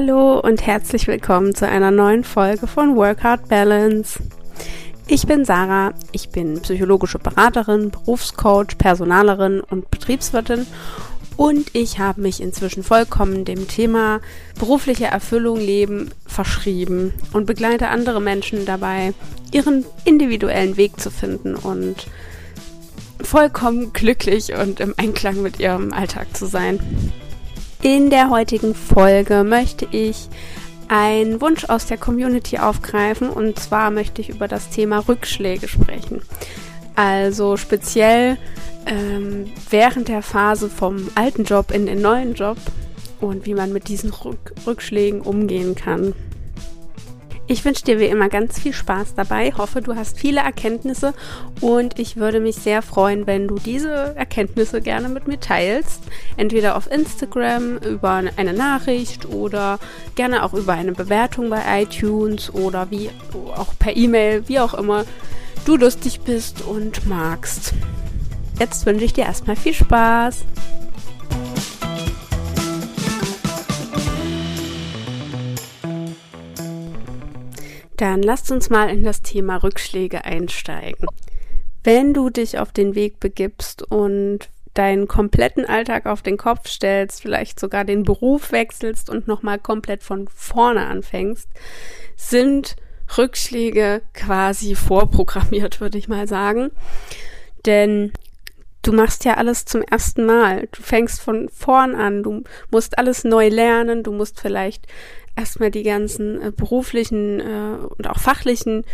Hallo 0.00 0.38
und 0.38 0.64
herzlich 0.64 1.08
willkommen 1.08 1.56
zu 1.56 1.66
einer 1.66 1.90
neuen 1.90 2.22
Folge 2.22 2.68
von 2.68 2.94
Work 2.94 3.24
Hard 3.24 3.48
Balance. 3.48 4.20
Ich 5.08 5.26
bin 5.26 5.44
Sarah, 5.44 5.92
ich 6.12 6.28
bin 6.28 6.60
psychologische 6.60 7.18
Beraterin, 7.18 7.90
Berufscoach, 7.90 8.78
Personalerin 8.78 9.60
und 9.60 9.90
Betriebswirtin 9.90 10.68
und 11.36 11.74
ich 11.74 11.98
habe 11.98 12.20
mich 12.20 12.40
inzwischen 12.40 12.84
vollkommen 12.84 13.44
dem 13.44 13.66
Thema 13.66 14.20
berufliche 14.56 15.06
Erfüllung 15.06 15.58
leben 15.58 16.10
verschrieben 16.24 17.12
und 17.32 17.46
begleite 17.46 17.88
andere 17.88 18.20
Menschen 18.20 18.66
dabei, 18.66 19.14
ihren 19.50 19.84
individuellen 20.04 20.76
Weg 20.76 21.00
zu 21.00 21.10
finden 21.10 21.56
und 21.56 22.06
vollkommen 23.20 23.92
glücklich 23.92 24.52
und 24.52 24.78
im 24.78 24.94
Einklang 24.96 25.42
mit 25.42 25.58
ihrem 25.58 25.92
Alltag 25.92 26.36
zu 26.36 26.46
sein. 26.46 26.78
In 27.82 28.10
der 28.10 28.28
heutigen 28.28 28.74
Folge 28.74 29.44
möchte 29.44 29.86
ich 29.92 30.28
einen 30.88 31.40
Wunsch 31.40 31.66
aus 31.66 31.86
der 31.86 31.96
Community 31.96 32.58
aufgreifen 32.58 33.30
und 33.30 33.58
zwar 33.58 33.90
möchte 33.92 34.20
ich 34.20 34.30
über 34.30 34.48
das 34.48 34.70
Thema 34.70 34.98
Rückschläge 34.98 35.68
sprechen. 35.68 36.22
Also 36.96 37.56
speziell 37.56 38.36
ähm, 38.86 39.44
während 39.70 40.08
der 40.08 40.22
Phase 40.22 40.68
vom 40.68 41.08
alten 41.14 41.44
Job 41.44 41.70
in 41.70 41.86
den 41.86 42.02
neuen 42.02 42.34
Job 42.34 42.58
und 43.20 43.46
wie 43.46 43.54
man 43.54 43.72
mit 43.72 43.86
diesen 43.86 44.10
Rück 44.10 44.54
Rückschlägen 44.66 45.20
umgehen 45.20 45.76
kann. 45.76 46.14
Ich 47.50 47.64
wünsche 47.64 47.82
dir 47.82 47.98
wie 47.98 48.04
immer 48.04 48.28
ganz 48.28 48.60
viel 48.60 48.74
Spaß 48.74 49.14
dabei, 49.14 49.52
hoffe, 49.56 49.80
du 49.80 49.96
hast 49.96 50.18
viele 50.18 50.40
Erkenntnisse 50.40 51.14
und 51.62 51.98
ich 51.98 52.18
würde 52.18 52.40
mich 52.40 52.56
sehr 52.56 52.82
freuen, 52.82 53.26
wenn 53.26 53.48
du 53.48 53.54
diese 53.54 54.14
Erkenntnisse 54.16 54.82
gerne 54.82 55.08
mit 55.08 55.26
mir 55.26 55.40
teilst. 55.40 56.02
Entweder 56.36 56.76
auf 56.76 56.90
Instagram 56.92 57.78
über 57.78 58.22
eine 58.36 58.52
Nachricht 58.52 59.24
oder 59.24 59.78
gerne 60.14 60.44
auch 60.44 60.52
über 60.52 60.74
eine 60.74 60.92
Bewertung 60.92 61.48
bei 61.48 61.62
iTunes 61.82 62.52
oder 62.52 62.90
wie 62.90 63.08
auch 63.56 63.72
per 63.78 63.96
E-Mail, 63.96 64.46
wie 64.46 64.60
auch 64.60 64.74
immer 64.74 65.06
du 65.64 65.76
lustig 65.76 66.20
bist 66.20 66.60
und 66.60 67.06
magst. 67.06 67.72
Jetzt 68.60 68.84
wünsche 68.84 69.06
ich 69.06 69.14
dir 69.14 69.24
erstmal 69.24 69.56
viel 69.56 69.74
Spaß. 69.74 70.44
Dann 77.98 78.22
lasst 78.22 78.50
uns 78.50 78.70
mal 78.70 78.88
in 78.88 79.04
das 79.04 79.22
Thema 79.22 79.56
Rückschläge 79.56 80.24
einsteigen. 80.24 81.06
Wenn 81.84 82.14
du 82.14 82.30
dich 82.30 82.58
auf 82.58 82.72
den 82.72 82.94
Weg 82.94 83.20
begibst 83.20 83.82
und 83.82 84.48
deinen 84.74 85.08
kompletten 85.08 85.64
Alltag 85.64 86.06
auf 86.06 86.22
den 86.22 86.36
Kopf 86.36 86.68
stellst, 86.68 87.20
vielleicht 87.20 87.58
sogar 87.58 87.84
den 87.84 88.04
Beruf 88.04 88.52
wechselst 88.52 89.10
und 89.10 89.26
nochmal 89.26 89.58
komplett 89.58 90.04
von 90.04 90.28
vorne 90.28 90.86
anfängst, 90.86 91.48
sind 92.16 92.76
Rückschläge 93.16 94.02
quasi 94.14 94.76
vorprogrammiert, 94.76 95.80
würde 95.80 95.98
ich 95.98 96.08
mal 96.08 96.28
sagen. 96.28 96.70
Denn 97.66 98.12
du 98.82 98.92
machst 98.92 99.24
ja 99.24 99.34
alles 99.34 99.64
zum 99.64 99.82
ersten 99.82 100.24
Mal. 100.24 100.68
Du 100.70 100.82
fängst 100.82 101.20
von 101.20 101.48
vorn 101.48 101.96
an. 101.96 102.22
Du 102.22 102.44
musst 102.70 102.98
alles 102.98 103.24
neu 103.24 103.48
lernen. 103.48 104.04
Du 104.04 104.12
musst 104.12 104.40
vielleicht 104.40 104.86
erstmal 105.38 105.70
die 105.70 105.84
ganzen 105.84 106.42
äh, 106.42 106.50
beruflichen 106.50 107.40
äh, 107.40 107.78
und 107.96 108.08
auch 108.08 108.18
fachlichen 108.18 108.84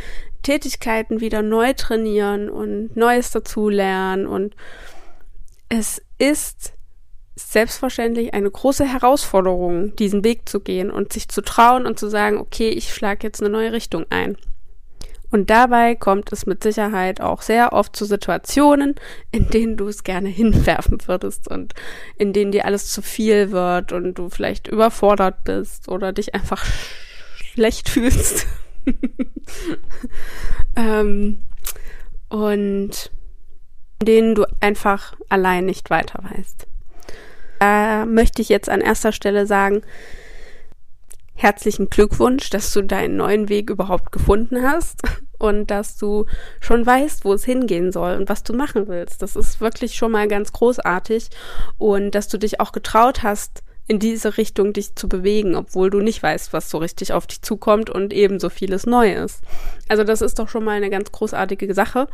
Tätigkeiten 0.43 1.21
wieder 1.21 1.43
neu 1.43 1.73
trainieren 1.73 2.51
und 2.51 2.97
Neues 2.97 3.31
dazulernen. 3.31 4.27
Und 4.27 4.55
es 5.71 6.03
ist 6.19 6.75
selbstverständlich 7.35 8.35
eine 8.35 8.51
große 8.51 8.85
Herausforderung, 8.85 9.97
diesen 9.97 10.23
Weg 10.23 10.49
zu 10.49 10.61
gehen 10.61 10.91
und 10.91 11.13
sich 11.13 11.29
zu 11.29 11.41
trauen 11.41 11.87
und 11.87 11.99
zu 11.99 12.09
sagen, 12.09 12.39
okay, 12.39 12.69
ich 12.69 12.95
schlage 12.95 13.27
jetzt 13.27 13.41
eine 13.41 13.51
neue 13.51 13.73
Richtung 13.73 14.05
ein. 14.11 14.37
Und 15.35 15.51
dabei 15.51 15.97
kommt 15.97 16.31
es 16.31 16.47
mit 16.47 16.63
Sicherheit 16.63 17.21
auch 17.21 17.43
sehr 17.43 17.73
oft 17.73 17.97
zu 17.97 18.05
Situationen, 18.05 18.95
in 19.33 19.49
denen 19.49 19.77
du 19.77 19.89
es 19.89 20.05
gerne 20.05 20.29
hinwerfen 20.29 20.99
würdest 21.09 21.49
und 21.51 21.75
in 22.17 22.33
denen 22.33 22.53
dir 22.53 22.67
alles 22.67 22.93
zu 22.93 23.03
viel 23.03 23.51
wird 23.51 23.91
und 23.91 24.15
du 24.15 24.29
vielleicht 24.29 24.69
überfordert 24.69 25.43
bist 25.43 25.89
oder 25.89 26.13
dich 26.13 26.37
einfach 26.37 26.65
schlecht 27.35 27.89
fühlst. 27.89 28.47
ähm, 30.77 31.39
und 32.29 33.11
in 33.99 34.07
denen 34.07 34.35
du 34.37 34.45
einfach 34.61 35.17
allein 35.31 35.65
nicht 35.65 35.91
weiter 35.91 36.23
weißt. 36.23 36.69
Da 37.59 38.07
möchte 38.07 38.41
ich 38.41 38.51
jetzt 38.51 38.69
an 38.69 38.81
erster 38.81 39.11
Stelle 39.11 39.49
sagen, 39.49 39.83
herzlichen 41.35 41.91
Glückwunsch, 41.91 42.51
dass 42.51 42.73
du 42.73 42.83
deinen 42.83 43.17
neuen 43.17 43.49
Weg 43.49 43.71
überhaupt 43.71 44.13
gefunden 44.13 44.63
hast 44.63 45.03
und 45.39 45.71
dass 45.71 45.97
du 45.97 46.27
schon 46.61 46.87
weißt, 46.87 47.25
wo 47.25 47.33
es 47.33 47.45
hingehen 47.45 47.93
soll 47.93 48.17
und 48.17 48.29
was 48.29 48.43
du 48.43 48.53
machen 48.53 48.89
willst. 48.89 49.21
Das 49.23 49.37
ist 49.37 49.61
wirklich 49.61 49.95
schon 49.95 50.13
mal 50.13 50.29
ganz 50.29 50.53
großartig 50.53 51.31
und 51.79 52.13
dass 52.15 52.29
du 52.29 52.39
dich 52.39 52.61
auch 52.61 52.73
getraut 52.73 53.23
hast, 53.23 53.63
in 53.87 53.99
diese 53.99 54.39
Richtung 54.39 54.73
dich 54.73 54.95
zu 54.95 55.09
bewegen, 55.09 55.55
obwohl 55.57 55.91
du 55.91 56.01
nicht 56.01 56.23
weißt, 56.23 56.53
was 56.53 56.71
so 56.71 56.79
richtig 56.79 57.13
auf 57.13 57.27
dich 57.27 57.43
zukommt 57.43 57.91
und 57.91 58.13
ebenso 58.13 58.49
vieles 58.49 58.87
neu 58.87 59.13
ist. 59.13 59.43
Also 59.89 60.05
das 60.05 60.23
ist 60.23 60.39
doch 60.39 60.49
schon 60.49 60.65
mal 60.65 60.73
eine 60.73 60.91
ganz 60.91 61.13
großartige 61.13 61.75
Sache. 61.75 62.09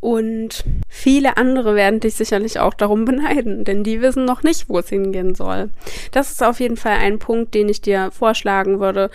Und 0.00 0.64
viele 0.88 1.36
andere 1.36 1.74
werden 1.74 2.00
dich 2.00 2.14
sicherlich 2.14 2.60
auch 2.60 2.74
darum 2.74 3.04
beneiden, 3.06 3.64
denn 3.64 3.84
die 3.84 4.02
wissen 4.02 4.24
noch 4.24 4.42
nicht, 4.42 4.68
wo 4.68 4.78
es 4.78 4.88
hingehen 4.88 5.34
soll. 5.34 5.70
Das 6.12 6.30
ist 6.30 6.42
auf 6.42 6.60
jeden 6.60 6.76
Fall 6.76 6.98
ein 6.98 7.18
Punkt, 7.18 7.54
den 7.54 7.68
ich 7.68 7.80
dir 7.80 8.10
vorschlagen 8.12 8.78
würde, 8.80 9.10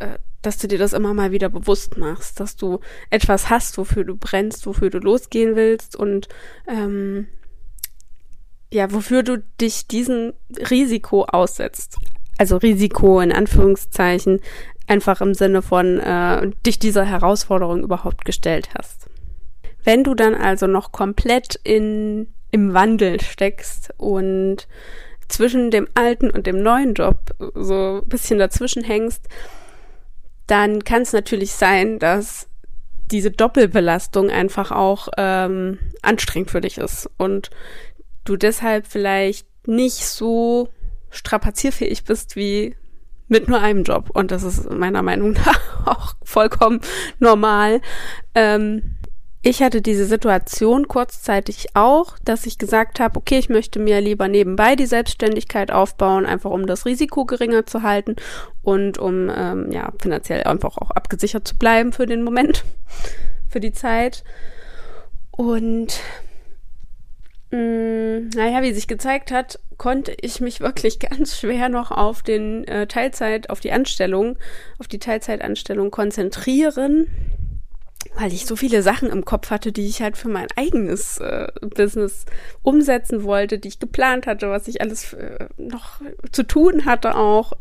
äh, 0.00 0.18
dass 0.42 0.58
du 0.58 0.68
dir 0.68 0.78
das 0.78 0.92
immer 0.92 1.14
mal 1.14 1.30
wieder 1.30 1.48
bewusst 1.48 1.96
machst, 1.96 2.40
dass 2.40 2.56
du 2.56 2.80
etwas 3.10 3.48
hast, 3.48 3.78
wofür 3.78 4.04
du 4.04 4.16
brennst, 4.16 4.66
wofür 4.66 4.90
du 4.90 4.98
losgehen 4.98 5.56
willst 5.56 5.96
und 5.96 6.28
ähm, 6.68 7.28
ja, 8.70 8.92
wofür 8.92 9.22
du 9.22 9.42
dich 9.60 9.86
diesem 9.86 10.32
Risiko 10.70 11.24
aussetzt. 11.24 11.98
Also 12.38 12.56
Risiko 12.56 13.20
in 13.20 13.32
Anführungszeichen, 13.32 14.40
einfach 14.86 15.20
im 15.20 15.34
Sinne 15.34 15.62
von 15.62 15.98
äh, 16.00 16.50
dich 16.66 16.78
dieser 16.78 17.04
Herausforderung 17.04 17.82
überhaupt 17.82 18.24
gestellt 18.24 18.70
hast. 18.76 19.06
Wenn 19.84 20.02
du 20.02 20.14
dann 20.14 20.34
also 20.34 20.66
noch 20.66 20.92
komplett 20.92 21.60
in, 21.62 22.32
im 22.50 22.74
Wandel 22.74 23.20
steckst 23.20 23.92
und 23.98 24.66
zwischen 25.28 25.70
dem 25.70 25.88
alten 25.94 26.30
und 26.30 26.46
dem 26.46 26.62
neuen 26.62 26.94
Job 26.94 27.18
so 27.54 28.02
ein 28.02 28.08
bisschen 28.08 28.38
dazwischen 28.38 28.84
hängst, 28.84 29.28
dann 30.46 30.84
kann 30.84 31.02
es 31.02 31.12
natürlich 31.12 31.52
sein, 31.52 31.98
dass 31.98 32.48
diese 33.10 33.30
Doppelbelastung 33.30 34.30
einfach 34.30 34.70
auch 34.70 35.08
ähm, 35.16 35.78
anstrengend 36.02 36.50
für 36.50 36.60
dich 36.60 36.78
ist 36.78 37.10
und 37.16 37.50
du 38.24 38.36
deshalb 38.36 38.86
vielleicht 38.86 39.46
nicht 39.66 40.06
so 40.06 40.68
strapazierfähig 41.10 42.04
bist 42.04 42.36
wie 42.36 42.76
mit 43.28 43.48
nur 43.48 43.60
einem 43.60 43.84
Job. 43.84 44.10
Und 44.12 44.30
das 44.30 44.42
ist 44.42 44.70
meiner 44.70 45.02
Meinung 45.02 45.32
nach 45.46 45.86
auch 45.86 46.14
vollkommen 46.22 46.80
normal. 47.18 47.80
Ähm, 48.34 48.96
ich 49.46 49.62
hatte 49.62 49.82
diese 49.82 50.06
Situation 50.06 50.88
kurzzeitig 50.88 51.66
auch, 51.74 52.18
dass 52.24 52.46
ich 52.46 52.56
gesagt 52.56 52.98
habe, 52.98 53.18
okay, 53.18 53.38
ich 53.38 53.50
möchte 53.50 53.78
mir 53.78 54.00
lieber 54.00 54.26
nebenbei 54.26 54.74
die 54.74 54.86
Selbstständigkeit 54.86 55.70
aufbauen, 55.70 56.24
einfach 56.24 56.50
um 56.50 56.66
das 56.66 56.86
Risiko 56.86 57.26
geringer 57.26 57.66
zu 57.66 57.82
halten 57.82 58.16
und 58.62 58.96
um 58.96 59.30
ähm, 59.34 59.70
ja 59.70 59.92
finanziell 60.00 60.44
einfach 60.44 60.78
auch 60.78 60.90
abgesichert 60.92 61.46
zu 61.46 61.58
bleiben 61.58 61.92
für 61.92 62.06
den 62.06 62.22
Moment, 62.22 62.64
für 63.50 63.60
die 63.60 63.72
Zeit. 63.72 64.24
Und 65.30 66.00
naja, 67.54 68.62
wie 68.62 68.72
sich 68.72 68.88
gezeigt 68.88 69.30
hat, 69.30 69.60
konnte 69.76 70.14
ich 70.20 70.40
mich 70.40 70.60
wirklich 70.60 70.98
ganz 70.98 71.38
schwer 71.38 71.68
noch 71.68 71.90
auf 71.90 72.22
den 72.22 72.64
äh, 72.64 72.86
Teilzeit, 72.86 73.50
auf 73.50 73.60
die 73.60 73.72
Anstellung, 73.72 74.36
auf 74.78 74.88
die 74.88 74.98
Teilzeitanstellung 74.98 75.90
konzentrieren 75.90 77.08
weil 78.16 78.32
ich 78.32 78.46
so 78.46 78.56
viele 78.56 78.82
Sachen 78.82 79.10
im 79.10 79.24
Kopf 79.24 79.50
hatte, 79.50 79.72
die 79.72 79.86
ich 79.86 80.00
halt 80.00 80.16
für 80.16 80.28
mein 80.28 80.46
eigenes 80.56 81.18
äh, 81.18 81.48
Business 81.60 82.26
umsetzen 82.62 83.24
wollte, 83.24 83.58
die 83.58 83.68
ich 83.68 83.78
geplant 83.78 84.26
hatte, 84.26 84.50
was 84.50 84.68
ich 84.68 84.80
alles 84.80 85.14
äh, 85.14 85.46
noch 85.56 86.00
zu 86.30 86.44
tun 86.44 86.84
hatte 86.84 87.16
auch. 87.16 87.52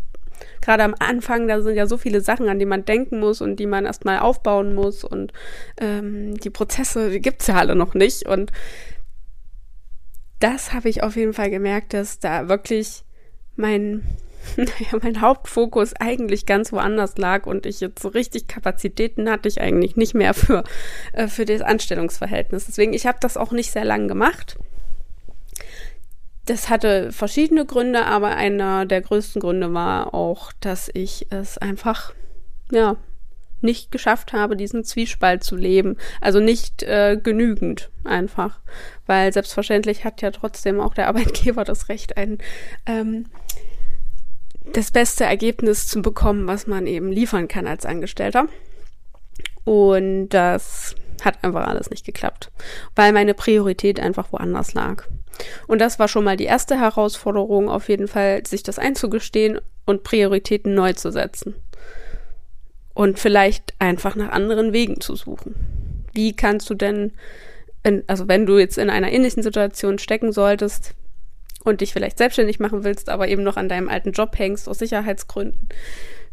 Gerade 0.62 0.84
am 0.84 0.96
Anfang, 1.00 1.48
da 1.48 1.62
sind 1.62 1.76
ja 1.76 1.88
so 1.88 1.98
viele 1.98 2.22
Sachen, 2.22 2.50
an 2.50 2.60
die 2.60 2.66
man 2.66 2.86
denken 2.86 3.20
muss 3.20 3.42
und 3.42 3.58
die 3.58 3.66
man 3.66 3.86
erstmal 3.86 4.20
aufbauen 4.20 4.76
muss 4.76 5.04
und 5.04 5.34
ähm, 5.78 6.38
die 6.40 6.50
Prozesse, 6.50 7.10
die 7.10 7.22
gibt's 7.22 7.48
ja 7.48 7.56
alle 7.56 7.76
noch 7.76 7.94
nicht 7.94 8.28
und 8.28 8.52
das 10.44 10.74
habe 10.74 10.90
ich 10.90 11.04
auf 11.04 11.16
jeden 11.16 11.34
Fall 11.34 11.50
gemerkt, 11.50 11.94
dass 11.94 12.20
da 12.20 12.50
wirklich 12.50 13.04
mein 13.56 14.04
naja, 14.58 15.00
mein 15.02 15.22
Hauptfokus 15.22 15.94
eigentlich 15.94 16.46
ganz 16.46 16.74
woanders 16.74 17.18
lag 17.18 17.46
und 17.46 17.66
ich 17.66 17.80
jetzt 17.80 18.02
so 18.02 18.10
richtig 18.10 18.48
Kapazitäten 18.48 19.30
hatte 19.30 19.48
ich 19.48 19.62
eigentlich 19.62 19.96
nicht 19.96 20.14
mehr 20.14 20.34
für, 20.34 20.66
äh, 21.14 21.28
für 21.28 21.46
das 21.46 21.62
Anstellungsverhältnis. 21.62 22.66
Deswegen, 22.66 22.92
ich 22.92 23.06
habe 23.06 23.18
das 23.22 23.38
auch 23.38 23.54
nicht 23.54 23.72
sehr 23.72 23.86
lang 23.86 24.10
gemacht. 24.10 24.58
das 26.46 26.70
hatte 26.70 27.14
verschiedene 27.14 27.66
Gründe, 27.66 28.06
aber 28.06 28.36
einer 28.36 28.86
der 28.86 29.00
größten 29.00 29.42
Gründe 29.42 29.74
war 29.74 30.14
auch, 30.14 30.52
dass 30.60 30.92
ich 30.94 31.28
es 31.30 31.58
einfach, 31.58 32.14
ja, 32.70 32.98
nicht 33.64 33.92
geschafft 33.92 34.34
habe, 34.34 34.56
diesen 34.56 34.84
Zwiespalt 34.84 35.44
zu 35.44 35.56
leben. 35.56 35.98
Also 36.22 36.40
nicht 36.40 36.84
äh, 36.84 37.18
genügend 37.22 37.90
einfach. 38.04 38.60
Weil 39.06 39.34
selbstverständlich 39.34 40.06
hat 40.06 40.22
ja 40.22 40.32
trotzdem 40.32 40.80
auch 40.80 40.94
der 40.94 41.08
Arbeitgeber 41.10 41.64
das 41.64 41.90
Recht, 41.90 42.18
ein 42.18 42.38
ähm, 42.86 43.26
das 44.72 44.92
beste 44.92 45.26
Ergebnis 45.26 45.88
zu 45.88 46.02
bekommen, 46.02 46.48
was 46.48 46.68
man 46.68 46.88
eben 46.88 47.12
liefern 47.12 47.48
kann 47.48 47.68
als 47.68 47.86
Angestellter. 47.86 48.48
Und 49.66 50.30
das 50.30 50.96
hat 51.24 51.44
einfach 51.44 51.68
alles 51.68 51.90
nicht 51.90 52.06
geklappt, 52.06 52.52
weil 52.96 53.14
meine 53.14 53.34
Priorität 53.34 54.00
einfach 54.00 54.32
woanders 54.32 54.74
lag. 54.74 55.06
Und 55.68 55.80
das 55.80 56.00
war 56.00 56.08
schon 56.08 56.24
mal 56.24 56.38
die 56.38 56.46
erste 56.46 56.80
Herausforderung, 56.80 57.70
auf 57.70 57.90
jeden 57.90 58.08
Fall, 58.08 58.46
sich 58.46 58.64
das 58.64 58.80
einzugestehen 58.80 59.60
und 59.86 60.04
Prioritäten 60.04 60.74
neu 60.74 60.94
zu 60.94 61.12
setzen. 61.12 61.56
Und 62.94 63.20
vielleicht 63.20 63.74
einfach 63.80 64.16
nach 64.16 64.32
anderen 64.32 64.72
Wegen 64.72 65.02
zu 65.02 65.16
suchen. 65.16 65.56
Wie 66.14 66.36
kannst 66.36 66.70
du 66.70 66.76
denn, 66.76 67.12
in, 67.84 68.04
also 68.08 68.28
wenn 68.28 68.46
du 68.46 68.60
jetzt 68.60 68.78
in 68.78 68.90
einer 68.90 69.12
ähnlichen 69.12 69.42
Situation 69.42 69.98
stecken 69.98 70.32
solltest 70.32 70.94
und 71.64 71.82
dich 71.82 71.92
vielleicht 71.92 72.18
selbstständig 72.18 72.60
machen 72.60 72.84
willst, 72.84 73.10
aber 73.10 73.28
eben 73.28 73.44
noch 73.44 73.58
an 73.58 73.70
deinem 73.70 73.90
alten 73.90 74.12
Job 74.12 74.38
hängst 74.38 74.70
aus 74.70 74.80
Sicherheitsgründen, 74.80 75.70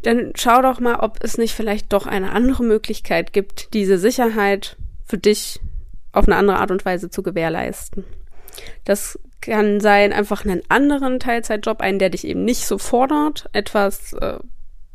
dann 0.03 0.33
schau 0.35 0.63
doch 0.63 0.81
mal, 0.81 0.97
ob 0.97 1.19
es 1.23 1.39
nicht 1.39 1.55
vielleicht 1.55 1.93
doch 1.93 2.07
eine 2.07 2.33
andere 2.33 2.63
Möglichkeit 2.63 3.33
gibt, 3.33 3.75
diese 3.75 3.99
Sicherheit 3.99 4.77
für 5.07 5.19
dich 5.19 5.61
auf 6.13 6.27
eine 6.27 6.37
andere 6.37 6.59
Art 6.59 6.71
und 6.71 6.85
Weise 6.85 7.11
zu 7.11 7.23
gewährleisten. 7.23 8.05
Das 8.85 9.19
kann 9.41 9.81
sein, 9.81 10.13
einfach 10.13 10.45
einen 10.45 10.63
anderen 10.69 11.21
Teilzeitjob, 11.21 11.81
einen, 11.81 11.99
der 11.99 12.11
dich 12.11 12.27
eben 12.27 12.45
nicht 12.45 12.67
so 12.67 12.79
fordert, 12.79 13.49
etwas, 13.53 14.13
äh, 14.15 14.39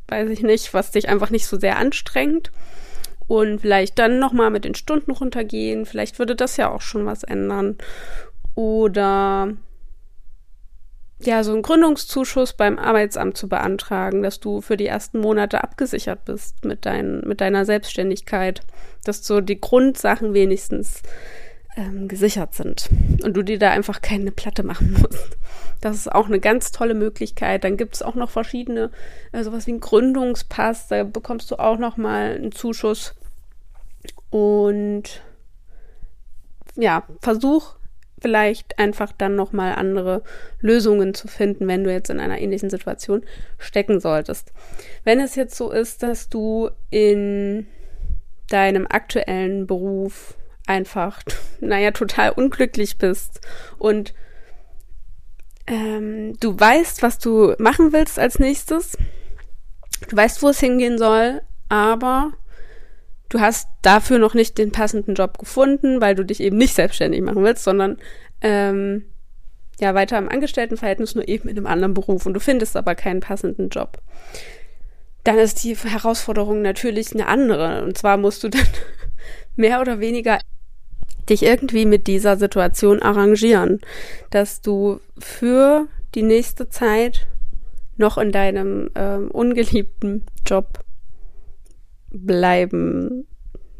weiß 0.07 0.29
ich 0.29 0.41
nicht, 0.41 0.73
was 0.73 0.91
dich 0.91 1.09
einfach 1.09 1.29
nicht 1.29 1.47
so 1.47 1.59
sehr 1.59 1.77
anstrengt 1.77 2.51
und 3.27 3.61
vielleicht 3.61 3.97
dann 3.99 4.19
nochmal 4.19 4.51
mit 4.51 4.65
den 4.65 4.75
Stunden 4.75 5.11
runtergehen. 5.11 5.85
Vielleicht 5.85 6.19
würde 6.19 6.35
das 6.35 6.57
ja 6.57 6.69
auch 6.69 6.81
schon 6.81 7.05
was 7.05 7.23
ändern. 7.23 7.77
Oder 8.53 9.55
ja, 11.19 11.43
so 11.43 11.53
einen 11.53 11.61
Gründungszuschuss 11.61 12.53
beim 12.53 12.77
Arbeitsamt 12.77 13.37
zu 13.37 13.47
beantragen, 13.47 14.21
dass 14.21 14.39
du 14.39 14.61
für 14.61 14.77
die 14.77 14.85
ersten 14.85 15.19
Monate 15.19 15.63
abgesichert 15.63 16.25
bist 16.25 16.65
mit, 16.65 16.85
dein, 16.85 17.21
mit 17.21 17.41
deiner 17.41 17.65
Selbstständigkeit, 17.65 18.61
dass 19.03 19.25
so 19.25 19.41
die 19.41 19.59
Grundsachen 19.59 20.33
wenigstens 20.33 21.01
ähm, 21.75 22.07
gesichert 22.07 22.53
sind 22.53 22.89
und 23.23 23.35
du 23.35 23.43
dir 23.43 23.59
da 23.59 23.71
einfach 23.71 24.01
keine 24.01 24.31
Platte 24.31 24.63
machen 24.63 24.93
musst. 25.01 25.37
Das 25.81 25.95
ist 25.95 26.11
auch 26.11 26.27
eine 26.27 26.39
ganz 26.39 26.71
tolle 26.71 26.93
Möglichkeit. 26.93 27.63
Dann 27.63 27.77
gibt 27.77 27.95
es 27.95 28.01
auch 28.01 28.15
noch 28.15 28.29
verschiedene, 28.29 28.91
äh, 29.31 29.43
sowas 29.43 29.67
wie 29.67 29.73
ein 29.73 29.79
Gründungspass, 29.79 30.87
da 30.87 31.03
bekommst 31.03 31.51
du 31.51 31.59
auch 31.59 31.77
noch 31.77 31.97
mal 31.97 32.35
einen 32.35 32.51
Zuschuss. 32.51 33.13
Und 34.29 35.21
ja, 36.75 37.03
versuch 37.21 37.75
vielleicht 38.19 38.79
einfach 38.79 39.11
dann 39.11 39.35
nochmal 39.35 39.75
andere 39.75 40.23
Lösungen 40.59 41.13
zu 41.13 41.27
finden, 41.27 41.67
wenn 41.67 41.83
du 41.83 41.91
jetzt 41.91 42.09
in 42.09 42.19
einer 42.19 42.39
ähnlichen 42.39 42.69
Situation 42.69 43.23
stecken 43.59 43.99
solltest. 43.99 44.51
Wenn 45.03 45.19
es 45.19 45.35
jetzt 45.35 45.55
so 45.55 45.71
ist, 45.71 46.01
dass 46.01 46.29
du 46.29 46.69
in 46.89 47.67
deinem 48.49 48.87
aktuellen 48.89 49.67
Beruf 49.67 50.35
einfach, 50.67 51.21
naja, 51.59 51.91
total 51.91 52.31
unglücklich 52.31 52.97
bist 52.97 53.41
und 53.77 54.13
ähm, 55.67 56.37
du 56.39 56.59
weißt, 56.59 57.01
was 57.01 57.17
du 57.19 57.55
machen 57.57 57.91
willst 57.91 58.19
als 58.19 58.39
nächstes, 58.39 58.97
du 60.09 60.15
weißt, 60.15 60.41
wo 60.43 60.49
es 60.49 60.59
hingehen 60.59 60.97
soll, 60.97 61.41
aber 61.69 62.33
du 63.29 63.39
hast 63.39 63.67
dafür 63.81 64.19
noch 64.19 64.33
nicht 64.33 64.57
den 64.57 64.71
passenden 64.71 65.15
Job 65.15 65.37
gefunden, 65.37 66.01
weil 66.01 66.15
du 66.15 66.23
dich 66.23 66.39
eben 66.39 66.57
nicht 66.57 66.75
selbstständig 66.75 67.21
machen 67.21 67.43
willst, 67.43 67.63
sondern 67.63 67.97
ähm, 68.41 69.05
ja 69.79 69.93
weiter 69.93 70.17
im 70.17 70.29
Angestelltenverhältnis, 70.29 71.15
nur 71.15 71.27
eben 71.27 71.49
in 71.49 71.57
einem 71.57 71.67
anderen 71.67 71.93
Beruf 71.93 72.25
und 72.25 72.33
du 72.33 72.39
findest 72.39 72.77
aber 72.77 72.95
keinen 72.95 73.19
passenden 73.19 73.69
Job. 73.69 73.99
Dann 75.23 75.39
ist 75.39 75.63
die 75.63 75.75
Herausforderung 75.75 76.61
natürlich 76.61 77.11
eine 77.11 77.27
andere. 77.27 77.83
Und 77.83 77.97
zwar 77.97 78.15
musst 78.15 78.43
du 78.43 78.49
dann 78.49 78.67
mehr 79.55 79.81
oder 79.81 79.99
weniger 79.99 80.39
dich 81.29 81.43
irgendwie 81.43 81.85
mit 81.85 82.07
dieser 82.07 82.37
Situation 82.37 83.01
arrangieren, 83.01 83.81
dass 84.29 84.61
du 84.61 84.99
für 85.17 85.87
die 86.13 86.23
nächste 86.23 86.69
Zeit 86.69 87.27
noch 87.97 88.17
in 88.17 88.31
deinem 88.31 88.89
ähm, 88.95 89.31
ungeliebten 89.31 90.23
Job 90.45 90.79
bleiben 92.09 93.27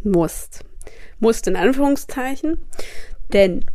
musst. 0.03 0.63
Musst 1.19 1.47
in 1.47 1.55
Anführungszeichen, 1.55 2.57
denn 3.33 3.65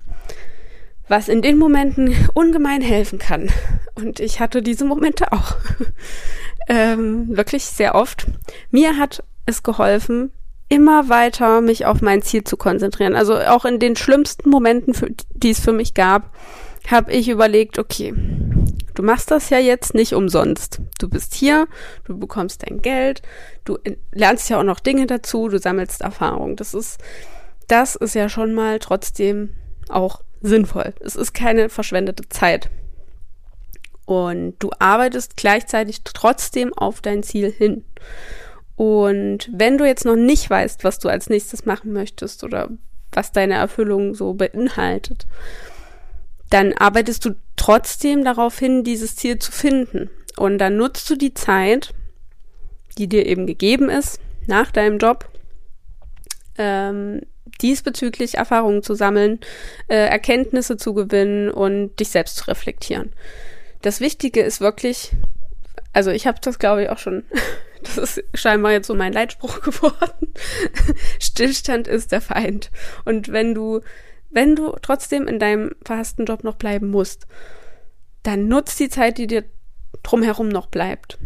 was 1.09 1.29
in 1.29 1.43
den 1.43 1.59
Momenten 1.59 2.15
ungemein 2.35 2.83
helfen 2.83 3.19
kann, 3.19 3.49
und 3.97 4.21
ich 4.21 4.41
hatte 4.41 4.63
diese 4.63 4.85
Momente 4.85 5.33
auch 5.33 5.57
ähm, 6.69 7.37
wirklich 7.37 7.65
sehr 7.65 7.95
oft, 7.95 8.27
mir 8.71 8.97
hat 8.97 9.23
es 9.47 9.63
geholfen, 9.63 10.31
immer 10.71 11.09
weiter 11.09 11.61
mich 11.61 11.85
auf 11.85 12.01
mein 12.01 12.23
Ziel 12.23 12.45
zu 12.45 12.57
konzentrieren. 12.57 13.15
Also 13.15 13.37
auch 13.37 13.67
in 13.67 13.79
den 13.79 13.97
schlimmsten 13.97 14.49
Momenten, 14.49 14.95
für, 14.95 15.09
die 15.35 15.51
es 15.51 15.61
für 15.61 15.73
mich 15.73 15.93
gab, 15.93 16.33
habe 16.89 17.13
ich 17.13 17.29
überlegt, 17.29 17.79
okay, 17.79 18.15
du 18.95 19.03
machst 19.03 19.31
das 19.31 19.51
ja 19.51 19.59
jetzt 19.59 19.95
nicht 19.95 20.15
umsonst. 20.15 20.81
Du 20.99 21.09
bist 21.09 21.35
hier, 21.35 21.67
du 22.05 22.19
bekommst 22.19 22.63
dein 22.63 22.81
Geld, 22.81 23.21
du 23.65 23.79
lernst 24.13 24.49
ja 24.49 24.59
auch 24.59 24.65
noch 24.65 24.81
Dinge 24.81 25.07
dazu, 25.07 25.49
du 25.49 25.59
sammelst 25.59 26.01
Erfahrung. 26.03 26.55
Das 26.57 26.73
ist, 26.73 26.99
das 27.67 27.97
ist 27.97 28.15
ja 28.15 28.29
schon 28.29 28.55
mal 28.55 28.79
trotzdem 28.79 29.51
auch 29.89 30.23
sinnvoll. 30.41 30.95
Es 31.01 31.17
ist 31.17 31.33
keine 31.35 31.69
verschwendete 31.69 32.29
Zeit. 32.29 32.71
Und 34.07 34.55
du 34.61 34.71
arbeitest 34.79 35.37
gleichzeitig 35.37 36.03
trotzdem 36.05 36.73
auf 36.75 37.01
dein 37.01 37.23
Ziel 37.25 37.51
hin. 37.51 37.85
Und 38.81 39.51
wenn 39.53 39.77
du 39.77 39.85
jetzt 39.85 40.07
noch 40.07 40.17
nicht 40.17 40.49
weißt, 40.49 40.85
was 40.85 40.99
du 40.99 41.11
als 41.11 41.29
nächstes 41.29 41.67
machen 41.67 41.93
möchtest 41.93 42.43
oder 42.45 42.71
was 43.13 43.31
deine 43.31 43.53
Erfüllung 43.53 44.15
so 44.15 44.33
beinhaltet, 44.33 45.27
dann 46.49 46.73
arbeitest 46.73 47.27
du 47.27 47.33
trotzdem 47.57 48.25
darauf 48.25 48.59
hin, 48.59 48.83
dieses 48.83 49.17
Ziel 49.17 49.39
zu 49.39 49.53
finden. 49.53 50.09
Und 50.39 50.57
dann 50.57 50.79
nutzt 50.79 51.11
du 51.11 51.17
die 51.17 51.35
Zeit, 51.35 51.93
die 52.97 53.07
dir 53.07 53.27
eben 53.27 53.47
gegeben 53.47 53.91
ist, 53.91 54.19
nach 54.47 54.71
deinem 54.71 54.97
Job, 54.97 55.29
ähm, 56.57 57.21
diesbezüglich 57.61 58.37
Erfahrungen 58.37 58.83
zu 58.83 58.95
sammeln, 58.95 59.41
äh, 59.89 59.97
Erkenntnisse 59.97 60.79
zu 60.79 60.95
gewinnen 60.95 61.51
und 61.51 62.01
dich 62.01 62.09
selbst 62.09 62.37
zu 62.37 62.47
reflektieren. 62.47 63.13
Das 63.83 64.01
Wichtige 64.01 64.41
ist 64.41 64.63
wirklich, 64.63 65.13
also 65.93 66.11
ich 66.11 66.27
habe 66.27 66.39
das 66.41 66.59
glaube 66.59 66.85
ich 66.85 66.89
auch 66.89 66.97
schon 66.97 67.25
Das 67.83 68.19
ist 68.19 68.25
scheinbar 68.35 68.73
jetzt 68.73 68.87
so 68.87 68.95
mein 68.95 69.13
Leitspruch 69.13 69.61
geworden. 69.63 70.33
Stillstand 71.19 71.89
ist 71.89 72.13
der 72.13 72.21
Feind. 72.21 72.71
Und 73.05 73.33
wenn 73.33 73.55
du, 73.55 73.81
wenn 74.31 74.57
du 74.57 74.75
trotzdem 74.83 75.27
in 75.27 75.39
deinem 75.39 75.75
verhassten 75.85 76.27
Job 76.27 76.45
noch 76.45 76.57
bleiben 76.57 76.91
musst, 76.91 77.27
dann 78.23 78.49
nutz 78.49 78.77
die 78.77 78.89
Zeit, 78.89 79.19
die 79.19 79.27
dir 79.27 79.45
drumherum 80.03 80.49
noch 80.49 80.67
bleibt 80.67 81.19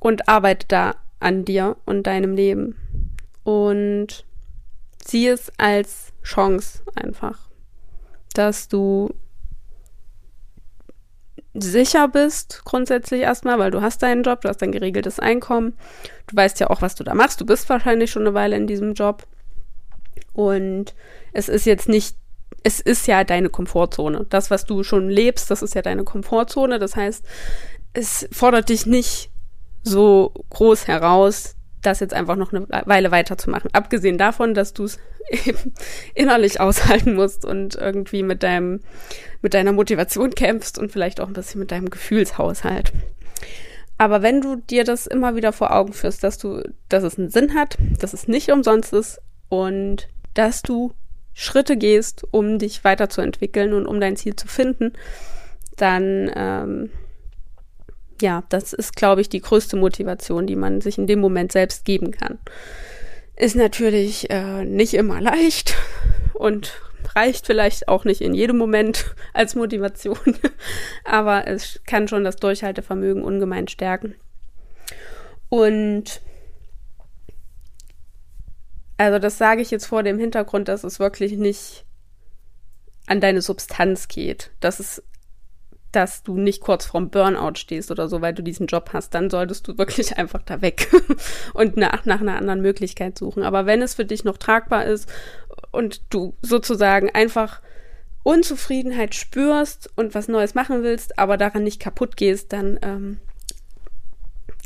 und 0.00 0.28
arbeite 0.28 0.66
da 0.66 0.94
an 1.20 1.44
dir 1.44 1.76
und 1.84 2.06
deinem 2.06 2.34
Leben 2.34 2.76
und 3.44 4.24
sieh 5.04 5.28
es 5.28 5.52
als 5.58 6.12
Chance 6.22 6.82
einfach, 6.94 7.48
dass 8.34 8.68
du 8.68 9.14
sicher 11.54 12.08
bist, 12.08 12.62
grundsätzlich 12.64 13.22
erstmal, 13.22 13.58
weil 13.58 13.70
du 13.70 13.82
hast 13.82 14.02
deinen 14.02 14.22
Job, 14.22 14.42
du 14.42 14.48
hast 14.48 14.62
dein 14.62 14.72
geregeltes 14.72 15.18
Einkommen, 15.18 15.76
du 16.26 16.36
weißt 16.36 16.60
ja 16.60 16.70
auch, 16.70 16.82
was 16.82 16.94
du 16.94 17.04
da 17.04 17.14
machst, 17.14 17.40
du 17.40 17.46
bist 17.46 17.68
wahrscheinlich 17.68 18.10
schon 18.10 18.22
eine 18.22 18.34
Weile 18.34 18.56
in 18.56 18.66
diesem 18.66 18.94
Job. 18.94 19.26
Und 20.32 20.94
es 21.32 21.48
ist 21.48 21.66
jetzt 21.66 21.88
nicht, 21.88 22.16
es 22.62 22.80
ist 22.80 23.06
ja 23.06 23.24
deine 23.24 23.50
Komfortzone. 23.50 24.26
Das, 24.28 24.50
was 24.50 24.64
du 24.64 24.82
schon 24.84 25.08
lebst, 25.08 25.50
das 25.50 25.62
ist 25.62 25.74
ja 25.74 25.82
deine 25.82 26.04
Komfortzone. 26.04 26.78
Das 26.78 26.96
heißt, 26.96 27.24
es 27.92 28.28
fordert 28.30 28.68
dich 28.68 28.86
nicht 28.86 29.30
so 29.82 30.32
groß 30.50 30.86
heraus, 30.86 31.56
das 31.82 32.00
jetzt 32.00 32.14
einfach 32.14 32.36
noch 32.36 32.52
eine 32.52 32.66
Weile 32.86 33.10
weiterzumachen. 33.10 33.72
Abgesehen 33.72 34.18
davon, 34.18 34.54
dass 34.54 34.72
du 34.72 34.84
es 34.84 34.98
eben 35.46 35.72
innerlich 36.14 36.60
aushalten 36.60 37.14
musst 37.14 37.44
und 37.44 37.76
irgendwie 37.76 38.22
mit 38.22 38.42
deinem, 38.42 38.80
mit 39.42 39.54
deiner 39.54 39.72
Motivation 39.72 40.30
kämpfst 40.30 40.78
und 40.78 40.92
vielleicht 40.92 41.20
auch 41.20 41.28
ein 41.28 41.34
bisschen 41.34 41.60
mit 41.60 41.70
deinem 41.70 41.90
Gefühlshaushalt. 41.90 42.92
Aber 43.98 44.22
wenn 44.22 44.40
du 44.40 44.56
dir 44.56 44.84
das 44.84 45.06
immer 45.06 45.34
wieder 45.34 45.52
vor 45.52 45.74
Augen 45.74 45.92
führst, 45.92 46.22
dass 46.22 46.38
du, 46.38 46.62
dass 46.88 47.02
es 47.02 47.18
einen 47.18 47.30
Sinn 47.30 47.54
hat, 47.54 47.76
dass 47.98 48.12
es 48.12 48.28
nicht 48.28 48.50
umsonst 48.50 48.92
ist 48.92 49.20
und 49.48 50.08
dass 50.34 50.62
du 50.62 50.92
Schritte 51.34 51.76
gehst, 51.76 52.24
um 52.30 52.58
dich 52.58 52.84
weiterzuentwickeln 52.84 53.72
und 53.72 53.86
um 53.86 54.00
dein 54.00 54.16
Ziel 54.16 54.36
zu 54.36 54.46
finden, 54.46 54.92
dann 55.76 56.30
ähm, 56.34 56.90
ja, 58.22 58.44
das 58.48 58.72
ist, 58.72 58.96
glaube 58.96 59.20
ich, 59.20 59.28
die 59.28 59.40
größte 59.40 59.76
Motivation, 59.76 60.46
die 60.46 60.56
man 60.56 60.80
sich 60.80 60.98
in 60.98 61.06
dem 61.06 61.20
Moment 61.20 61.52
selbst 61.52 61.84
geben 61.84 62.10
kann. 62.10 62.38
Ist 63.36 63.56
natürlich 63.56 64.30
äh, 64.30 64.64
nicht 64.64 64.94
immer 64.94 65.20
leicht 65.20 65.74
und 66.34 66.80
reicht 67.14 67.46
vielleicht 67.46 67.88
auch 67.88 68.04
nicht 68.04 68.20
in 68.20 68.34
jedem 68.34 68.58
Moment 68.58 69.14
als 69.34 69.54
Motivation, 69.54 70.18
aber 71.04 71.46
es 71.46 71.80
kann 71.86 72.08
schon 72.08 72.24
das 72.24 72.36
Durchhaltevermögen 72.36 73.22
ungemein 73.22 73.68
stärken. 73.68 74.14
Und 75.48 76.20
also 78.98 79.18
das 79.18 79.38
sage 79.38 79.62
ich 79.62 79.70
jetzt 79.70 79.86
vor 79.86 80.02
dem 80.02 80.18
Hintergrund, 80.18 80.68
dass 80.68 80.84
es 80.84 80.98
wirklich 80.98 81.32
nicht 81.32 81.84
an 83.06 83.20
deine 83.20 83.40
Substanz 83.42 84.08
geht. 84.08 84.50
Dass 84.60 84.80
es 84.80 85.02
dass 85.92 86.22
du 86.22 86.36
nicht 86.36 86.60
kurz 86.60 86.84
vorm 86.84 87.10
Burnout 87.10 87.54
stehst 87.56 87.90
oder 87.90 88.08
so, 88.08 88.20
weil 88.20 88.34
du 88.34 88.42
diesen 88.42 88.66
Job 88.66 88.90
hast, 88.92 89.14
dann 89.14 89.30
solltest 89.30 89.66
du 89.68 89.78
wirklich 89.78 90.16
einfach 90.18 90.42
da 90.42 90.60
weg 90.60 90.88
und 91.54 91.76
nach, 91.76 92.04
nach 92.04 92.20
einer 92.20 92.36
anderen 92.36 92.60
Möglichkeit 92.60 93.18
suchen. 93.18 93.42
Aber 93.42 93.66
wenn 93.66 93.82
es 93.82 93.94
für 93.94 94.04
dich 94.04 94.24
noch 94.24 94.36
tragbar 94.36 94.84
ist 94.84 95.08
und 95.70 96.02
du 96.10 96.34
sozusagen 96.42 97.10
einfach 97.10 97.60
Unzufriedenheit 98.22 99.14
spürst 99.14 99.90
und 99.96 100.14
was 100.14 100.28
Neues 100.28 100.54
machen 100.54 100.82
willst, 100.82 101.18
aber 101.18 101.36
daran 101.36 101.64
nicht 101.64 101.80
kaputt 101.80 102.16
gehst, 102.16 102.52
dann, 102.52 102.78
ähm, 102.82 103.18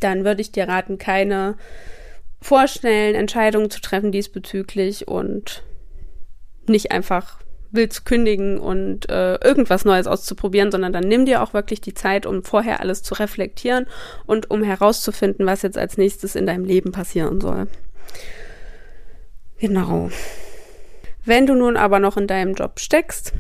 dann 0.01 0.25
würde 0.25 0.41
ich 0.41 0.51
dir 0.51 0.67
raten, 0.67 0.99
keine 0.99 1.57
vorschnellen 2.41 3.15
Entscheidungen 3.15 3.71
zu 3.71 3.81
treffen 3.81 4.11
diesbezüglich 4.11 5.07
und 5.07 5.63
nicht 6.67 6.91
einfach 6.91 7.42
willst 7.73 8.05
kündigen 8.05 8.59
und 8.59 9.11
äh, 9.11 9.37
irgendwas 9.37 9.85
Neues 9.85 10.07
auszuprobieren, 10.07 10.71
sondern 10.71 10.93
dann 10.93 11.09
nimm 11.09 11.27
dir 11.27 11.43
auch 11.43 11.55
wirklich 11.55 11.81
die 11.81 11.95
Zeit, 11.95 12.27
um 12.27 12.45
vorher 12.45 12.81
alles 12.81 13.03
zu 13.03 13.15
reflektieren 13.15 13.87
und 14.27 14.51
um 14.51 14.63
herauszufinden, 14.63 15.47
was 15.47 15.63
jetzt 15.63 15.79
als 15.79 15.97
nächstes 15.97 16.37
in 16.37 16.47
deinem 16.47 16.65
Leben 16.65 16.93
passieren 16.93 17.41
soll. 17.41 17.67
Genau. 19.59 20.11
Wenn 21.25 21.47
du 21.47 21.55
nun 21.55 21.77
aber 21.77 21.99
noch 21.99 22.17
in 22.17 22.27
deinem 22.27 22.55
Job 22.55 22.79
steckst 22.79 23.33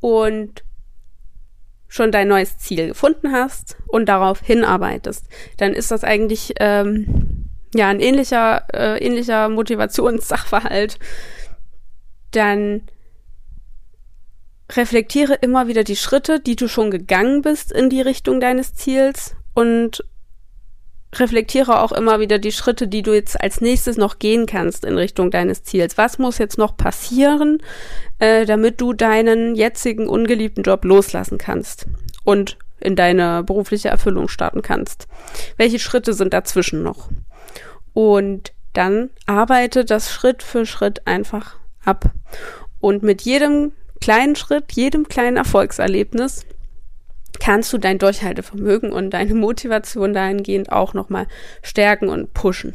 und 0.00 0.64
schon 1.88 2.12
dein 2.12 2.28
neues 2.28 2.58
Ziel 2.58 2.88
gefunden 2.88 3.32
hast 3.32 3.76
und 3.86 4.06
darauf 4.06 4.40
hinarbeitest, 4.40 5.26
dann 5.56 5.72
ist 5.72 5.90
das 5.90 6.04
eigentlich 6.04 6.54
ähm, 6.58 7.46
ja 7.74 7.88
ein 7.88 8.00
ähnlicher 8.00 8.64
äh, 8.74 8.98
ähnlicher 8.98 9.48
Motivationssachverhalt. 9.48 10.98
Dann 12.32 12.82
reflektiere 14.74 15.34
immer 15.34 15.68
wieder 15.68 15.84
die 15.84 15.96
Schritte, 15.96 16.40
die 16.40 16.56
du 16.56 16.68
schon 16.68 16.90
gegangen 16.90 17.42
bist 17.42 17.72
in 17.72 17.88
die 17.90 18.00
Richtung 18.00 18.40
deines 18.40 18.74
Ziels 18.74 19.36
und 19.54 20.04
reflektiere 21.14 21.80
auch 21.80 21.92
immer 21.92 22.20
wieder 22.20 22.38
die 22.38 22.52
Schritte, 22.52 22.88
die 22.88 23.02
du 23.02 23.14
jetzt 23.14 23.40
als 23.40 23.60
nächstes 23.60 23.96
noch 23.96 24.18
gehen 24.18 24.46
kannst 24.46 24.84
in 24.84 24.98
Richtung 24.98 25.30
deines 25.30 25.62
Ziels. 25.62 25.96
Was 25.96 26.18
muss 26.18 26.38
jetzt 26.38 26.58
noch 26.58 26.76
passieren, 26.76 27.62
äh, 28.18 28.44
damit 28.44 28.80
du 28.80 28.92
deinen 28.92 29.54
jetzigen 29.54 30.08
ungeliebten 30.08 30.62
Job 30.62 30.84
loslassen 30.84 31.38
kannst 31.38 31.86
und 32.24 32.58
in 32.80 32.96
deine 32.96 33.44
berufliche 33.44 33.88
Erfüllung 33.88 34.28
starten 34.28 34.62
kannst? 34.62 35.06
Welche 35.56 35.78
Schritte 35.78 36.12
sind 36.12 36.34
dazwischen 36.34 36.82
noch? 36.82 37.08
Und 37.94 38.52
dann 38.72 39.10
arbeite 39.24 39.84
das 39.84 40.12
Schritt 40.12 40.42
für 40.42 40.66
Schritt 40.66 41.06
einfach 41.06 41.56
ab. 41.84 42.10
Und 42.78 43.02
mit 43.02 43.22
jedem 43.22 43.72
kleinen 44.00 44.36
Schritt, 44.36 44.72
jedem 44.72 45.08
kleinen 45.08 45.36
Erfolgserlebnis 45.36 46.46
kannst 47.38 47.72
du 47.72 47.78
dein 47.78 47.98
Durchhaltevermögen 47.98 48.92
und 48.92 49.10
deine 49.10 49.34
Motivation 49.34 50.14
dahingehend 50.14 50.72
auch 50.72 50.94
nochmal 50.94 51.26
stärken 51.62 52.08
und 52.08 52.32
pushen. 52.32 52.74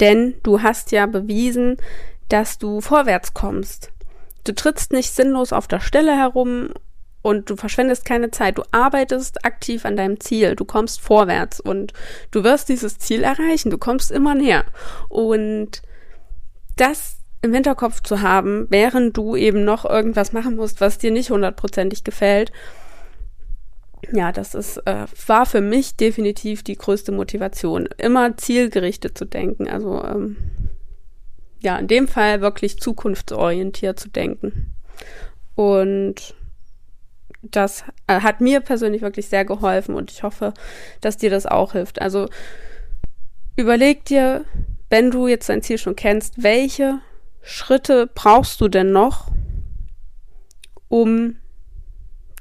Denn 0.00 0.34
du 0.42 0.62
hast 0.62 0.92
ja 0.92 1.06
bewiesen, 1.06 1.76
dass 2.28 2.58
du 2.58 2.80
vorwärts 2.80 3.34
kommst. 3.34 3.90
Du 4.44 4.54
trittst 4.54 4.92
nicht 4.92 5.12
sinnlos 5.12 5.52
auf 5.52 5.66
der 5.66 5.80
Stelle 5.80 6.16
herum 6.16 6.70
und 7.22 7.50
du 7.50 7.56
verschwendest 7.56 8.04
keine 8.04 8.30
Zeit. 8.30 8.58
Du 8.58 8.62
arbeitest 8.70 9.44
aktiv 9.44 9.84
an 9.84 9.96
deinem 9.96 10.20
Ziel. 10.20 10.54
Du 10.54 10.64
kommst 10.64 11.00
vorwärts 11.00 11.60
und 11.60 11.92
du 12.30 12.44
wirst 12.44 12.68
dieses 12.68 12.98
Ziel 12.98 13.22
erreichen. 13.24 13.70
Du 13.70 13.78
kommst 13.78 14.10
immer 14.10 14.34
näher. 14.34 14.64
Und 15.08 15.82
das 16.76 17.17
im 17.42 17.52
Hinterkopf 17.52 18.02
zu 18.02 18.20
haben, 18.20 18.66
während 18.70 19.16
du 19.16 19.36
eben 19.36 19.64
noch 19.64 19.84
irgendwas 19.84 20.32
machen 20.32 20.56
musst, 20.56 20.80
was 20.80 20.98
dir 20.98 21.10
nicht 21.10 21.30
hundertprozentig 21.30 22.04
gefällt. 22.04 22.52
Ja, 24.12 24.32
das 24.32 24.54
ist, 24.54 24.78
äh, 24.86 25.06
war 25.26 25.46
für 25.46 25.60
mich 25.60 25.96
definitiv 25.96 26.62
die 26.62 26.76
größte 26.76 27.12
Motivation, 27.12 27.88
immer 27.98 28.36
zielgerichtet 28.36 29.18
zu 29.18 29.24
denken. 29.24 29.68
Also 29.68 30.02
ähm, 30.02 30.36
ja, 31.60 31.76
in 31.76 31.88
dem 31.88 32.08
Fall 32.08 32.40
wirklich 32.40 32.78
zukunftsorientiert 32.78 33.98
zu 33.98 34.08
denken. 34.08 34.74
Und 35.54 36.34
das 37.42 37.84
äh, 38.06 38.20
hat 38.20 38.40
mir 38.40 38.60
persönlich 38.60 39.02
wirklich 39.02 39.28
sehr 39.28 39.44
geholfen 39.44 39.94
und 39.94 40.10
ich 40.10 40.22
hoffe, 40.22 40.54
dass 41.00 41.16
dir 41.16 41.30
das 41.30 41.46
auch 41.46 41.72
hilft. 41.72 42.00
Also 42.00 42.28
überleg 43.56 44.04
dir, 44.04 44.44
wenn 44.90 45.10
du 45.10 45.28
jetzt 45.28 45.48
dein 45.48 45.62
Ziel 45.62 45.78
schon 45.78 45.96
kennst, 45.96 46.42
welche 46.42 47.00
Schritte 47.50 48.06
brauchst 48.14 48.60
du 48.60 48.68
denn 48.68 48.92
noch, 48.92 49.30
um 50.88 51.36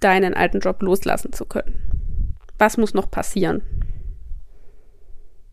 deinen 0.01 0.33
alten 0.33 0.59
Job 0.59 0.81
loslassen 0.81 1.31
zu 1.31 1.45
können? 1.45 2.35
Was 2.57 2.75
muss 2.75 2.93
noch 2.93 3.09
passieren? 3.09 3.61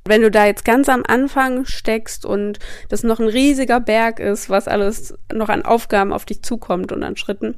Wenn 0.05 0.23
du 0.23 0.31
da 0.33 0.45
jetzt 0.47 0.65
ganz 0.65 0.89
am 0.89 1.05
Anfang 1.07 1.67
steckst 1.67 2.27
und 2.27 2.59
das 2.89 3.05
noch 3.05 3.21
ein 3.21 3.29
riesiger 3.29 3.79
Berg 3.79 4.19
ist, 4.19 4.51
was 4.51 4.67
alles 4.67 5.15
noch 5.33 5.49
an 5.49 5.65
Aufgaben 5.65 6.13
auf 6.13 6.25
dich 6.25 6.43
zukommt 6.43 6.91
und 6.91 7.05
an 7.05 7.17
Schritten, 7.17 7.55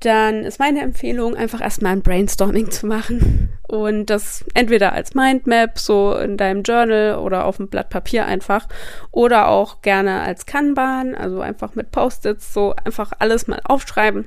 dann 0.00 0.44
ist 0.44 0.58
meine 0.58 0.82
Empfehlung, 0.82 1.36
einfach 1.36 1.60
erstmal 1.60 1.92
ein 1.92 2.02
Brainstorming 2.02 2.70
zu 2.70 2.86
machen 2.86 3.50
und 3.66 4.06
das 4.06 4.44
entweder 4.54 4.92
als 4.92 5.14
Mindmap, 5.14 5.78
so 5.78 6.14
in 6.14 6.36
deinem 6.36 6.62
Journal 6.62 7.18
oder 7.18 7.46
auf 7.46 7.56
dem 7.56 7.68
Blatt 7.68 7.88
Papier 7.88 8.26
einfach 8.26 8.68
oder 9.10 9.48
auch 9.48 9.82
gerne 9.82 10.20
als 10.20 10.46
Kanban, 10.46 11.14
also 11.14 11.40
einfach 11.40 11.74
mit 11.74 11.90
Post-its, 11.92 12.52
so 12.52 12.74
einfach 12.84 13.12
alles 13.18 13.46
mal 13.46 13.60
aufschreiben 13.64 14.26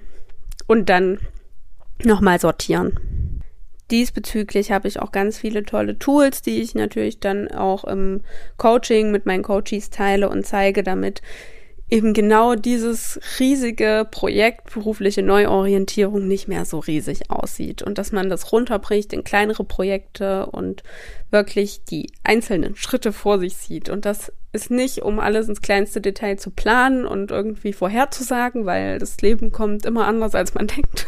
und 0.67 0.89
dann 0.89 1.19
nochmal 2.03 2.39
sortieren. 2.39 3.41
Diesbezüglich 3.91 4.71
habe 4.71 4.87
ich 4.87 4.99
auch 4.99 5.11
ganz 5.11 5.37
viele 5.37 5.63
tolle 5.63 5.97
Tools, 5.97 6.41
die 6.41 6.61
ich 6.61 6.75
natürlich 6.75 7.19
dann 7.19 7.47
auch 7.47 7.83
im 7.85 8.21
Coaching 8.57 9.11
mit 9.11 9.25
meinen 9.25 9.43
Coaches 9.43 9.89
teile 9.89 10.29
und 10.29 10.45
zeige, 10.45 10.83
damit 10.83 11.21
eben 11.89 12.13
genau 12.13 12.55
dieses 12.55 13.19
riesige 13.39 14.07
Projekt 14.09 14.73
berufliche 14.73 15.23
Neuorientierung 15.23 16.27
nicht 16.27 16.47
mehr 16.47 16.65
so 16.65 16.79
riesig 16.79 17.31
aussieht 17.31 17.81
und 17.81 17.97
dass 17.97 18.11
man 18.11 18.29
das 18.29 18.51
runterbricht 18.51 19.11
in 19.13 19.23
kleinere 19.23 19.63
Projekte 19.63 20.45
und 20.45 20.83
wirklich 21.31 21.83
die 21.85 22.11
einzelnen 22.23 22.75
Schritte 22.75 23.11
vor 23.11 23.39
sich 23.39 23.55
sieht. 23.55 23.89
Und 23.89 24.05
das 24.05 24.31
ist 24.51 24.69
nicht, 24.69 25.01
um 25.01 25.19
alles 25.19 25.49
ins 25.49 25.61
kleinste 25.61 26.01
Detail 26.01 26.37
zu 26.37 26.51
planen 26.51 27.05
und 27.05 27.31
irgendwie 27.31 27.73
vorherzusagen, 27.73 28.65
weil 28.65 28.99
das 28.99 29.21
Leben 29.21 29.51
kommt 29.51 29.85
immer 29.85 30.05
anders, 30.05 30.35
als 30.35 30.53
man 30.53 30.67
denkt. 30.75 31.07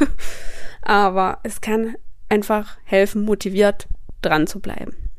Aber 0.81 1.39
es 1.43 1.61
kann 1.61 1.95
einfach 2.29 2.77
helfen, 2.85 3.23
motiviert 3.23 3.88
dran 4.21 4.47
zu 4.47 4.59
bleiben 4.59 5.11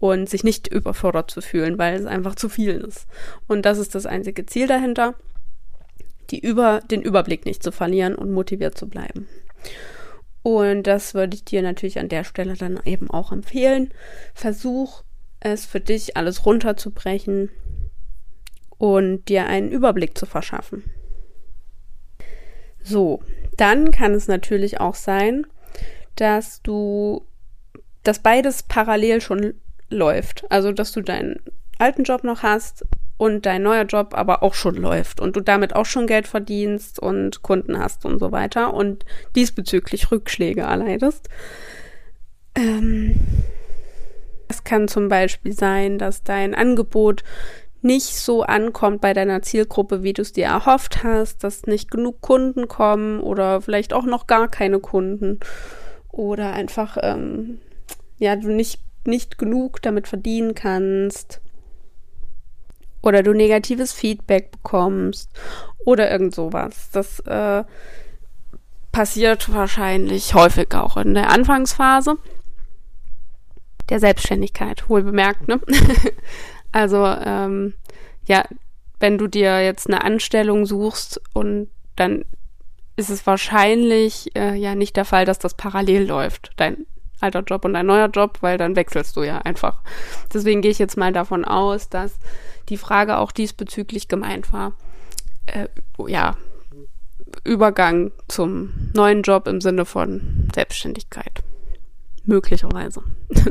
und 0.00 0.28
sich 0.28 0.44
nicht 0.44 0.68
überfordert 0.68 1.28
zu 1.28 1.40
fühlen, 1.40 1.76
weil 1.76 1.98
es 1.98 2.06
einfach 2.06 2.36
zu 2.36 2.48
viel 2.48 2.76
ist. 2.76 3.08
Und 3.48 3.66
das 3.66 3.78
ist 3.78 3.96
das 3.96 4.06
einzige 4.06 4.46
Ziel 4.46 4.68
dahinter, 4.68 5.14
die 6.30 6.38
über, 6.38 6.80
den 6.88 7.02
Überblick 7.02 7.44
nicht 7.44 7.64
zu 7.64 7.72
verlieren 7.72 8.14
und 8.14 8.30
motiviert 8.30 8.78
zu 8.78 8.88
bleiben. 8.88 9.26
Und 10.44 10.84
das 10.84 11.14
würde 11.14 11.34
ich 11.34 11.44
dir 11.44 11.62
natürlich 11.62 11.98
an 11.98 12.08
der 12.08 12.22
Stelle 12.22 12.54
dann 12.54 12.78
eben 12.84 13.10
auch 13.10 13.32
empfehlen. 13.32 13.92
Versuch 14.34 15.02
es 15.40 15.66
für 15.66 15.80
dich 15.80 16.16
alles 16.16 16.46
runterzubrechen 16.46 17.50
und 18.78 19.28
dir 19.28 19.46
einen 19.46 19.72
Überblick 19.72 20.16
zu 20.16 20.26
verschaffen. 20.26 20.84
So, 22.84 23.20
dann 23.56 23.90
kann 23.90 24.14
es 24.14 24.28
natürlich 24.28 24.80
auch 24.80 24.94
sein, 24.94 25.44
dass 26.14 26.62
du, 26.62 27.26
dass 28.04 28.20
beides 28.20 28.62
parallel 28.62 29.20
schon 29.20 29.54
läuft. 29.90 30.44
Also, 30.50 30.72
dass 30.72 30.92
du 30.92 31.00
deinen 31.00 31.40
alten 31.78 32.04
Job 32.04 32.24
noch 32.24 32.42
hast 32.42 32.84
und 33.16 33.46
dein 33.46 33.62
neuer 33.62 33.84
Job 33.84 34.14
aber 34.14 34.42
auch 34.42 34.54
schon 34.54 34.76
läuft 34.76 35.20
und 35.20 35.36
du 35.36 35.40
damit 35.40 35.74
auch 35.74 35.86
schon 35.86 36.06
Geld 36.06 36.26
verdienst 36.26 36.98
und 36.98 37.42
Kunden 37.42 37.78
hast 37.78 38.04
und 38.04 38.18
so 38.18 38.32
weiter 38.32 38.72
und 38.74 39.04
diesbezüglich 39.34 40.10
Rückschläge 40.10 40.62
erleidest. 40.62 41.28
Ähm, 42.54 43.16
es 44.48 44.64
kann 44.64 44.88
zum 44.88 45.08
Beispiel 45.08 45.52
sein, 45.52 45.98
dass 45.98 46.22
dein 46.22 46.54
Angebot 46.54 47.22
nicht 47.82 48.16
so 48.16 48.42
ankommt 48.42 49.00
bei 49.00 49.12
deiner 49.14 49.42
Zielgruppe, 49.42 50.02
wie 50.02 50.12
du 50.12 50.22
es 50.22 50.32
dir 50.32 50.46
erhofft 50.46 51.04
hast, 51.04 51.44
dass 51.44 51.66
nicht 51.66 51.90
genug 51.90 52.20
Kunden 52.20 52.66
kommen 52.66 53.20
oder 53.20 53.60
vielleicht 53.60 53.92
auch 53.92 54.04
noch 54.04 54.26
gar 54.26 54.48
keine 54.48 54.80
Kunden 54.80 55.38
oder 56.10 56.52
einfach 56.52 56.96
ähm, 57.00 57.58
ja 58.18 58.34
du 58.34 58.48
nicht 58.48 58.80
nicht 59.08 59.38
genug 59.38 59.82
damit 59.82 60.06
verdienen 60.06 60.54
kannst 60.54 61.40
oder 63.02 63.22
du 63.22 63.32
negatives 63.32 63.92
Feedback 63.92 64.50
bekommst 64.50 65.30
oder 65.84 66.10
irgend 66.10 66.34
sowas. 66.34 66.90
Das 66.92 67.20
äh, 67.20 67.64
passiert 68.92 69.52
wahrscheinlich 69.52 70.34
häufig 70.34 70.74
auch 70.74 70.96
in 70.96 71.14
der 71.14 71.30
Anfangsphase 71.30 72.16
der 73.88 74.00
Selbstständigkeit, 74.00 74.88
wohl 74.88 75.02
bemerkt, 75.02 75.48
ne? 75.48 75.60
also, 76.72 77.06
ähm, 77.06 77.74
ja, 78.26 78.44
wenn 79.00 79.16
du 79.16 79.26
dir 79.26 79.62
jetzt 79.64 79.86
eine 79.86 80.04
Anstellung 80.04 80.66
suchst 80.66 81.20
und 81.32 81.68
dann 81.96 82.24
ist 82.96 83.10
es 83.10 83.26
wahrscheinlich 83.26 84.36
äh, 84.36 84.54
ja 84.54 84.74
nicht 84.74 84.96
der 84.96 85.04
Fall, 85.04 85.24
dass 85.24 85.38
das 85.38 85.54
parallel 85.54 86.06
läuft, 86.06 86.50
dein 86.56 86.86
alter 87.20 87.42
Job 87.42 87.64
und 87.64 87.74
dein 87.74 87.86
neuer 87.86 88.08
Job, 88.08 88.38
weil 88.40 88.58
dann 88.58 88.76
wechselst 88.76 89.16
du 89.16 89.22
ja 89.22 89.38
einfach. 89.38 89.82
Deswegen 90.32 90.62
gehe 90.62 90.70
ich 90.70 90.78
jetzt 90.78 90.96
mal 90.96 91.12
davon 91.12 91.44
aus, 91.44 91.88
dass 91.88 92.18
die 92.68 92.76
Frage 92.76 93.18
auch 93.18 93.32
diesbezüglich 93.32 94.08
gemeint 94.08 94.52
war. 94.52 94.72
Äh, 95.46 95.68
ja, 96.06 96.36
Übergang 97.44 98.12
zum 98.28 98.90
neuen 98.94 99.22
Job 99.22 99.46
im 99.48 99.60
Sinne 99.60 99.84
von 99.84 100.48
Selbstständigkeit. 100.54 101.42
Möglicherweise. 102.24 103.02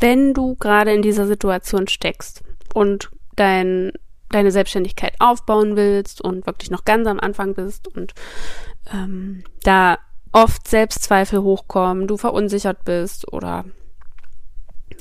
Wenn 0.00 0.34
du 0.34 0.56
gerade 0.56 0.92
in 0.92 1.02
dieser 1.02 1.26
Situation 1.26 1.88
steckst 1.88 2.42
und 2.74 3.10
dein, 3.36 3.92
deine 4.30 4.52
Selbstständigkeit 4.52 5.14
aufbauen 5.18 5.76
willst 5.76 6.20
und 6.20 6.46
wirklich 6.46 6.70
noch 6.70 6.84
ganz 6.84 7.06
am 7.08 7.18
Anfang 7.18 7.54
bist 7.54 7.88
und 7.88 8.14
ähm, 8.92 9.44
da 9.62 9.98
oft 10.36 10.68
Selbstzweifel 10.68 11.42
hochkommen, 11.42 12.06
du 12.06 12.18
verunsichert 12.18 12.84
bist 12.84 13.32
oder 13.32 13.64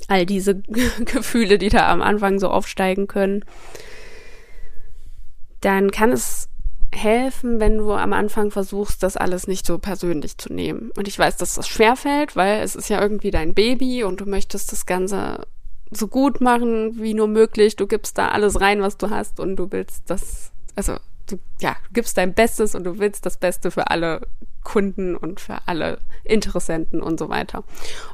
all 0.08 0.26
diese 0.26 0.56
Gefühle, 1.00 1.58
die 1.58 1.68
da 1.68 1.92
am 1.92 2.02
Anfang 2.02 2.40
so 2.40 2.50
aufsteigen 2.50 3.08
können, 3.08 3.44
dann 5.60 5.92
kann 5.92 6.14
es 6.14 6.48
helfen, 6.94 7.60
wenn 7.60 7.78
du 7.80 7.92
am 7.92 8.14
Anfang 8.14 8.50
versuchst, 8.50 9.04
das 9.04 9.18
alles 9.18 9.46
nicht 9.46 9.66
so 9.66 9.78
persönlich 9.78 10.38
zu 10.38 10.54
nehmen. 10.54 10.92
Und 10.96 11.10
ich 11.10 11.20
weiß, 11.20 11.36
dass 11.36 11.56
das 11.56 11.68
schwerfällt, 11.68 12.38
weil 12.38 12.62
es 12.62 12.78
ist 12.78 12.90
ja 12.90 13.02
irgendwie 13.02 13.32
dein 13.32 13.54
Baby 13.54 14.06
und 14.06 14.22
du 14.22 14.26
möchtest 14.26 14.72
das 14.72 14.86
Ganze 14.86 15.46
so 15.92 16.08
gut 16.08 16.40
machen 16.40 17.02
wie 17.02 17.14
nur 17.14 17.28
möglich. 17.28 17.76
Du 17.76 17.88
gibst 17.88 18.18
da 18.18 18.30
alles 18.30 18.62
rein, 18.62 18.82
was 18.82 18.96
du 18.96 19.10
hast 19.10 19.42
und 19.42 19.58
du 19.58 19.70
willst 19.70 20.10
das, 20.10 20.54
also 20.78 20.96
du, 21.28 21.40
ja, 21.60 21.76
gibst 21.94 22.18
dein 22.18 22.34
Bestes 22.34 22.76
und 22.76 22.84
du 22.84 23.00
willst 23.00 23.26
das 23.26 23.38
Beste 23.38 23.72
für 23.72 23.90
alle 23.90 24.28
Kunden 24.64 25.16
und 25.16 25.40
für 25.40 25.60
alle 25.68 26.00
Interessenten 26.24 27.02
und 27.02 27.20
so 27.20 27.30
weiter. 27.30 27.64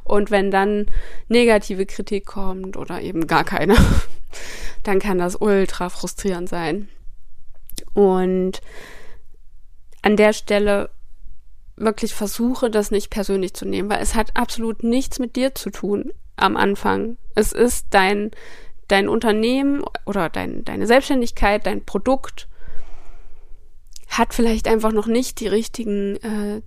Und 0.04 0.30
wenn 0.30 0.50
dann 0.50 0.86
negative 1.28 1.86
Kritik 1.86 2.26
kommt 2.26 2.76
oder 2.76 3.00
eben 3.00 3.26
gar 3.26 3.44
keine, 3.44 3.76
dann 4.82 4.98
kann 4.98 5.18
das 5.18 5.36
ultra 5.36 5.88
frustrierend 5.88 6.48
sein. 6.48 6.88
Und 7.94 8.60
an 10.02 10.16
der 10.16 10.32
Stelle 10.32 10.90
wirklich 11.76 12.14
versuche, 12.14 12.70
das 12.70 12.90
nicht 12.90 13.10
persönlich 13.10 13.54
zu 13.54 13.64
nehmen, 13.64 13.88
weil 13.88 14.02
es 14.02 14.14
hat 14.14 14.36
absolut 14.36 14.82
nichts 14.82 15.18
mit 15.18 15.36
dir 15.36 15.54
zu 15.54 15.70
tun 15.70 16.12
am 16.36 16.56
Anfang. 16.56 17.16
Es 17.34 17.52
ist 17.52 17.86
dein, 17.90 18.30
dein 18.88 19.08
Unternehmen 19.08 19.82
oder 20.04 20.28
dein, 20.28 20.64
deine 20.64 20.86
Selbstständigkeit, 20.86 21.66
dein 21.66 21.84
Produkt 21.84 22.48
hat 24.12 24.34
vielleicht 24.34 24.68
einfach 24.68 24.92
noch 24.92 25.06
nicht 25.06 25.40
die 25.40 25.48
richtigen 25.48 26.16
äh, 26.16 26.62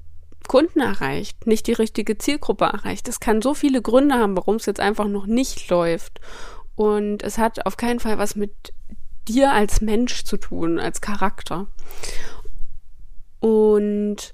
Kunden 0.48 0.80
erreicht, 0.80 1.48
nicht 1.48 1.68
die 1.68 1.74
richtige 1.74 2.18
Zielgruppe 2.18 2.66
erreicht. 2.66 3.08
Es 3.08 3.20
kann 3.20 3.42
so 3.42 3.54
viele 3.54 3.82
Gründe 3.82 4.16
haben, 4.16 4.36
warum 4.36 4.56
es 4.56 4.66
jetzt 4.66 4.80
einfach 4.80 5.08
noch 5.08 5.28
nicht 5.28 5.70
läuft. 5.70 6.20
Und 6.76 7.24
es 7.24 7.38
hat 7.38 7.66
auf 7.66 7.78
keinen 7.78 8.00
Fall 8.00 8.18
was 8.18 8.36
mit 8.36 8.74
dir 9.28 9.52
als 9.52 9.82
Mensch 9.82 10.24
zu 10.24 10.38
tun, 10.38 10.80
als 10.80 11.02
Charakter. 11.02 11.68
Und 13.40 14.34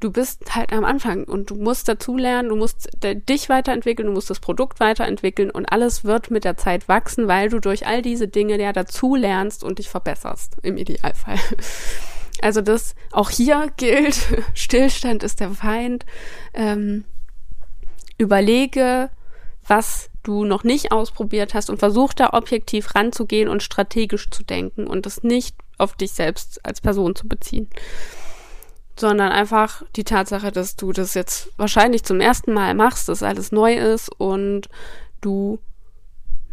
du 0.00 0.10
bist 0.10 0.54
halt 0.54 0.72
am 0.72 0.84
Anfang 0.84 1.24
und 1.24 1.50
du 1.50 1.56
musst 1.56 1.88
dazulernen, 1.88 2.48
du 2.48 2.56
musst 2.56 2.88
dich 3.02 3.48
weiterentwickeln, 3.48 4.06
du 4.06 4.12
musst 4.12 4.30
das 4.30 4.40
Produkt 4.40 4.80
weiterentwickeln 4.80 5.50
und 5.50 5.66
alles 5.66 6.04
wird 6.04 6.30
mit 6.30 6.44
der 6.44 6.56
Zeit 6.56 6.88
wachsen, 6.88 7.28
weil 7.28 7.50
du 7.50 7.60
durch 7.60 7.86
all 7.86 8.02
diese 8.02 8.28
Dinge 8.28 8.60
ja 8.60 8.72
dazu 8.72 9.14
lernst 9.14 9.62
und 9.64 9.78
dich 9.78 9.88
verbesserst, 9.88 10.56
im 10.62 10.76
Idealfall. 10.76 11.38
Also 12.42 12.60
das 12.60 12.94
auch 13.12 13.30
hier 13.30 13.70
gilt, 13.76 14.18
Stillstand 14.54 15.22
ist 15.22 15.40
der 15.40 15.50
Feind. 15.50 16.04
Ähm, 16.52 17.04
überlege, 18.18 19.10
was 19.66 20.10
du 20.22 20.44
noch 20.44 20.64
nicht 20.64 20.92
ausprobiert 20.92 21.54
hast 21.54 21.70
und 21.70 21.78
versuch 21.78 22.12
da 22.12 22.30
objektiv 22.32 22.94
ranzugehen 22.94 23.48
und 23.48 23.62
strategisch 23.62 24.28
zu 24.30 24.42
denken 24.44 24.86
und 24.86 25.06
das 25.06 25.22
nicht 25.22 25.56
auf 25.78 25.94
dich 25.94 26.12
selbst 26.12 26.64
als 26.64 26.80
Person 26.80 27.14
zu 27.14 27.28
beziehen. 27.28 27.68
Sondern 28.98 29.30
einfach 29.30 29.82
die 29.96 30.04
Tatsache, 30.04 30.52
dass 30.52 30.76
du 30.76 30.92
das 30.92 31.14
jetzt 31.14 31.50
wahrscheinlich 31.56 32.04
zum 32.04 32.20
ersten 32.20 32.52
Mal 32.52 32.74
machst, 32.74 33.08
dass 33.08 33.22
alles 33.22 33.52
neu 33.52 33.74
ist 33.74 34.08
und 34.18 34.68
du 35.20 35.58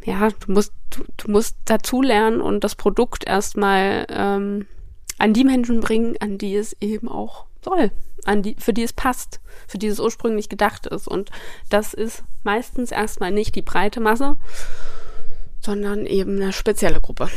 ja, 0.05 0.29
du 0.29 0.51
musst, 0.53 0.73
du, 0.91 1.03
du 1.17 1.31
musst 1.31 1.57
dazulernen 1.65 2.41
und 2.41 2.63
das 2.63 2.75
Produkt 2.75 3.27
erstmal 3.27 4.05
ähm, 4.09 4.65
an 5.19 5.33
die 5.33 5.43
Menschen 5.43 5.81
bringen, 5.81 6.15
an 6.19 6.37
die 6.37 6.55
es 6.55 6.75
eben 6.81 7.07
auch 7.07 7.45
soll, 7.63 7.91
an 8.25 8.41
die, 8.41 8.55
für 8.57 8.73
die 8.73 8.83
es 8.83 8.93
passt, 8.93 9.39
für 9.67 9.77
die 9.77 9.87
es 9.87 9.99
ursprünglich 9.99 10.49
gedacht 10.49 10.87
ist. 10.87 11.07
Und 11.07 11.29
das 11.69 11.93
ist 11.93 12.23
meistens 12.43 12.91
erstmal 12.91 13.31
nicht 13.31 13.55
die 13.55 13.61
breite 13.61 13.99
Masse, 13.99 14.37
sondern 15.61 16.05
eben 16.05 16.41
eine 16.41 16.53
spezielle 16.53 17.01
Gruppe. 17.01 17.29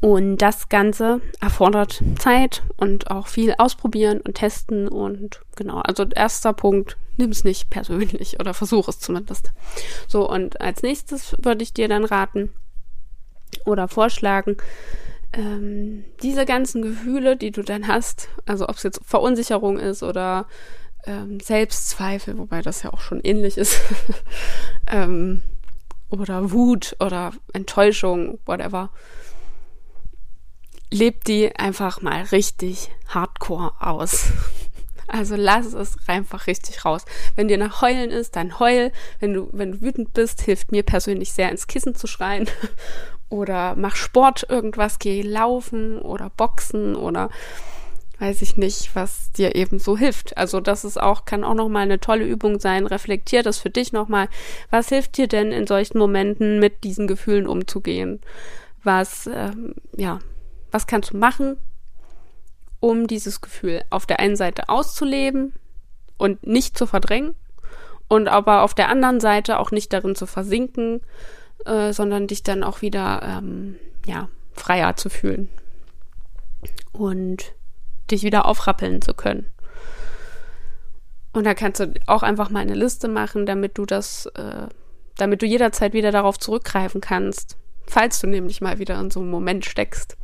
Und 0.00 0.38
das 0.38 0.68
Ganze 0.68 1.20
erfordert 1.40 2.02
Zeit 2.18 2.62
und 2.76 3.10
auch 3.10 3.28
viel 3.28 3.54
ausprobieren 3.58 4.20
und 4.20 4.34
testen 4.34 4.88
und 4.88 5.42
genau, 5.54 5.78
also 5.78 6.04
erster 6.04 6.52
Punkt, 6.52 6.96
nimm 7.16 7.30
es 7.30 7.44
nicht 7.44 7.70
persönlich 7.70 8.40
oder 8.40 8.54
versuch 8.54 8.88
es 8.88 8.98
zumindest. 9.00 9.52
So, 10.08 10.28
und 10.28 10.60
als 10.60 10.82
nächstes 10.82 11.36
würde 11.42 11.62
ich 11.62 11.72
dir 11.72 11.88
dann 11.88 12.04
raten 12.04 12.50
oder 13.64 13.88
vorschlagen, 13.88 14.56
ähm, 15.36 16.04
diese 16.22 16.46
ganzen 16.46 16.82
Gefühle, 16.82 17.36
die 17.36 17.50
du 17.50 17.62
dann 17.62 17.88
hast, 17.88 18.28
also 18.46 18.68
ob 18.68 18.76
es 18.76 18.82
jetzt 18.82 19.00
Verunsicherung 19.04 19.78
ist 19.78 20.02
oder 20.02 20.46
ähm, 21.06 21.40
Selbstzweifel, 21.40 22.38
wobei 22.38 22.62
das 22.62 22.82
ja 22.82 22.92
auch 22.92 23.00
schon 23.00 23.20
ähnlich 23.20 23.58
ist, 23.58 23.80
ähm, 24.86 25.42
oder 26.10 26.52
Wut 26.52 26.96
oder 27.00 27.32
Enttäuschung, 27.52 28.38
whatever, 28.46 28.90
lebt 30.90 31.28
die 31.28 31.54
einfach 31.56 32.00
mal 32.00 32.22
richtig 32.22 32.90
hardcore 33.08 33.72
aus. 33.80 34.30
Also 35.08 35.36
lass 35.36 35.72
es 35.72 35.96
einfach 36.08 36.48
richtig 36.48 36.84
raus. 36.84 37.04
Wenn 37.36 37.46
dir 37.46 37.58
nach 37.58 37.80
Heulen 37.80 38.10
ist, 38.10 38.34
dann 38.34 38.58
heul. 38.58 38.90
Wenn 39.20 39.34
du, 39.34 39.48
wenn 39.52 39.70
du 39.70 39.80
wütend 39.80 40.12
bist, 40.14 40.42
hilft 40.42 40.72
mir 40.72 40.82
persönlich 40.82 41.32
sehr, 41.32 41.48
ins 41.48 41.68
Kissen 41.68 41.94
zu 41.94 42.08
schreien 42.08 42.48
oder 43.28 43.74
mach 43.76 43.96
Sport 43.96 44.46
irgendwas, 44.48 44.98
geh 44.98 45.22
laufen 45.22 45.98
oder 45.98 46.30
boxen 46.30 46.94
oder 46.94 47.30
weiß 48.18 48.40
ich 48.42 48.56
nicht, 48.56 48.94
was 48.94 49.32
dir 49.32 49.54
eben 49.54 49.78
so 49.78 49.96
hilft. 49.96 50.36
Also 50.38 50.60
das 50.60 50.84
ist 50.84 51.00
auch, 51.00 51.24
kann 51.24 51.44
auch 51.44 51.54
nochmal 51.54 51.82
eine 51.82 52.00
tolle 52.00 52.24
Übung 52.24 52.60
sein. 52.60 52.86
Reflektier 52.86 53.42
das 53.42 53.58
für 53.58 53.70
dich 53.70 53.92
nochmal. 53.92 54.28
Was 54.70 54.88
hilft 54.88 55.18
dir 55.18 55.28
denn 55.28 55.52
in 55.52 55.66
solchen 55.66 55.98
Momenten 55.98 56.58
mit 56.58 56.82
diesen 56.84 57.06
Gefühlen 57.06 57.46
umzugehen? 57.46 58.20
Was, 58.82 59.28
ähm, 59.32 59.74
ja, 59.96 60.20
was 60.70 60.86
kannst 60.86 61.12
du 61.12 61.18
machen, 61.18 61.58
um 62.80 63.06
dieses 63.06 63.40
Gefühl 63.40 63.82
auf 63.90 64.06
der 64.06 64.20
einen 64.20 64.36
Seite 64.36 64.68
auszuleben 64.68 65.52
und 66.16 66.46
nicht 66.46 66.78
zu 66.78 66.86
verdrängen 66.86 67.34
und 68.08 68.28
aber 68.28 68.62
auf 68.62 68.74
der 68.74 68.88
anderen 68.88 69.20
Seite 69.20 69.58
auch 69.58 69.70
nicht 69.70 69.92
darin 69.92 70.14
zu 70.14 70.26
versinken, 70.26 71.00
äh, 71.66 71.92
sondern 71.92 72.26
dich 72.26 72.42
dann 72.42 72.62
auch 72.62 72.82
wieder 72.82 73.22
ähm, 73.22 73.76
ja, 74.06 74.28
freier 74.52 74.96
zu 74.96 75.10
fühlen 75.10 75.48
und 76.92 77.52
dich 78.10 78.22
wieder 78.22 78.46
aufrappeln 78.46 79.02
zu 79.02 79.14
können. 79.14 79.46
Und 81.32 81.44
da 81.44 81.54
kannst 81.54 81.80
du 81.80 81.92
auch 82.06 82.22
einfach 82.22 82.48
mal 82.48 82.60
eine 82.60 82.74
Liste 82.74 83.08
machen, 83.08 83.44
damit 83.44 83.76
du 83.76 83.84
das, 83.84 84.26
äh, 84.36 84.68
damit 85.16 85.42
du 85.42 85.46
jederzeit 85.46 85.92
wieder 85.92 86.10
darauf 86.10 86.38
zurückgreifen 86.38 87.00
kannst, 87.00 87.58
falls 87.86 88.20
du 88.20 88.26
nämlich 88.26 88.60
mal 88.60 88.78
wieder 88.78 88.98
in 88.98 89.10
so 89.10 89.20
einem 89.20 89.30
Moment 89.30 89.66
steckst. 89.66 90.16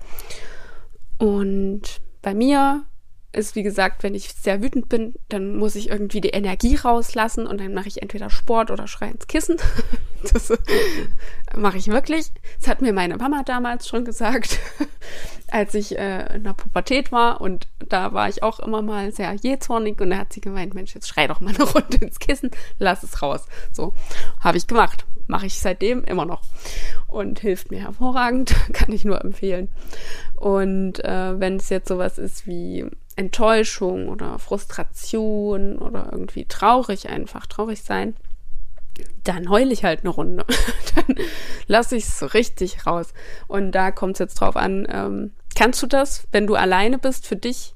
Und 1.18 2.00
bei 2.22 2.34
mir 2.34 2.86
ist, 3.32 3.56
wie 3.56 3.62
gesagt, 3.62 4.02
wenn 4.02 4.14
ich 4.14 4.32
sehr 4.32 4.62
wütend 4.62 4.88
bin, 4.88 5.14
dann 5.28 5.56
muss 5.56 5.74
ich 5.74 5.88
irgendwie 5.88 6.20
die 6.20 6.30
Energie 6.30 6.76
rauslassen 6.76 7.46
und 7.46 7.60
dann 7.60 7.74
mache 7.74 7.88
ich 7.88 8.02
entweder 8.02 8.30
Sport 8.30 8.70
oder 8.70 8.86
schreie 8.86 9.10
ins 9.10 9.26
Kissen. 9.26 9.56
Das 10.32 10.52
mache 11.56 11.78
ich 11.78 11.88
wirklich. 11.88 12.30
Das 12.60 12.68
hat 12.68 12.80
mir 12.80 12.92
meine 12.92 13.16
Mama 13.16 13.42
damals 13.44 13.88
schon 13.88 14.04
gesagt, 14.04 14.60
als 15.50 15.74
ich 15.74 15.98
äh, 15.98 16.36
in 16.36 16.44
der 16.44 16.52
Pubertät 16.52 17.10
war. 17.10 17.40
Und 17.40 17.66
da 17.88 18.12
war 18.12 18.28
ich 18.28 18.44
auch 18.44 18.60
immer 18.60 18.82
mal 18.82 19.10
sehr 19.10 19.34
jähzornig. 19.34 20.00
Und 20.00 20.10
da 20.10 20.18
hat 20.18 20.32
sie 20.32 20.40
gemeint, 20.40 20.74
Mensch, 20.74 20.94
jetzt 20.94 21.08
schrei 21.08 21.26
doch 21.26 21.40
mal 21.40 21.52
eine 21.52 21.64
Runde 21.68 21.96
ins 21.96 22.20
Kissen, 22.20 22.52
lass 22.78 23.02
es 23.02 23.20
raus. 23.20 23.46
So, 23.72 23.94
habe 24.38 24.58
ich 24.58 24.68
gemacht. 24.68 25.04
Mache 25.32 25.46
ich 25.46 25.58
seitdem 25.58 26.04
immer 26.04 26.26
noch. 26.26 26.42
Und 27.06 27.40
hilft 27.40 27.70
mir 27.70 27.80
hervorragend, 27.80 28.54
kann 28.74 28.92
ich 28.92 29.06
nur 29.06 29.18
empfehlen. 29.24 29.70
Und 30.36 31.02
äh, 31.02 31.40
wenn 31.40 31.56
es 31.56 31.70
jetzt 31.70 31.88
sowas 31.88 32.18
ist 32.18 32.46
wie 32.46 32.84
Enttäuschung 33.16 34.08
oder 34.08 34.38
Frustration 34.38 35.78
oder 35.78 36.10
irgendwie 36.12 36.44
traurig 36.44 37.08
einfach, 37.08 37.46
traurig 37.46 37.82
sein, 37.82 38.14
dann 39.24 39.48
heule 39.48 39.72
ich 39.72 39.84
halt 39.84 40.00
eine 40.00 40.10
Runde. 40.10 40.44
dann 40.94 41.16
lasse 41.66 41.96
ich 41.96 42.04
es 42.04 42.34
richtig 42.34 42.86
raus. 42.86 43.14
Und 43.48 43.72
da 43.72 43.90
kommt 43.90 44.16
es 44.16 44.18
jetzt 44.18 44.34
drauf 44.34 44.56
an, 44.56 44.86
ähm, 44.90 45.32
kannst 45.56 45.82
du 45.82 45.86
das, 45.86 46.28
wenn 46.30 46.46
du 46.46 46.56
alleine 46.56 46.98
bist, 46.98 47.26
für 47.26 47.36
dich, 47.36 47.74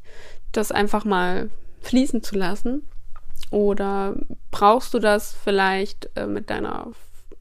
das 0.52 0.72
einfach 0.72 1.06
mal 1.06 1.48
fließen 1.80 2.22
zu 2.22 2.36
lassen? 2.36 2.82
Oder 3.50 4.14
brauchst 4.50 4.92
du 4.92 4.98
das 4.98 5.32
vielleicht 5.32 6.10
äh, 6.16 6.26
mit 6.26 6.50
deiner 6.50 6.92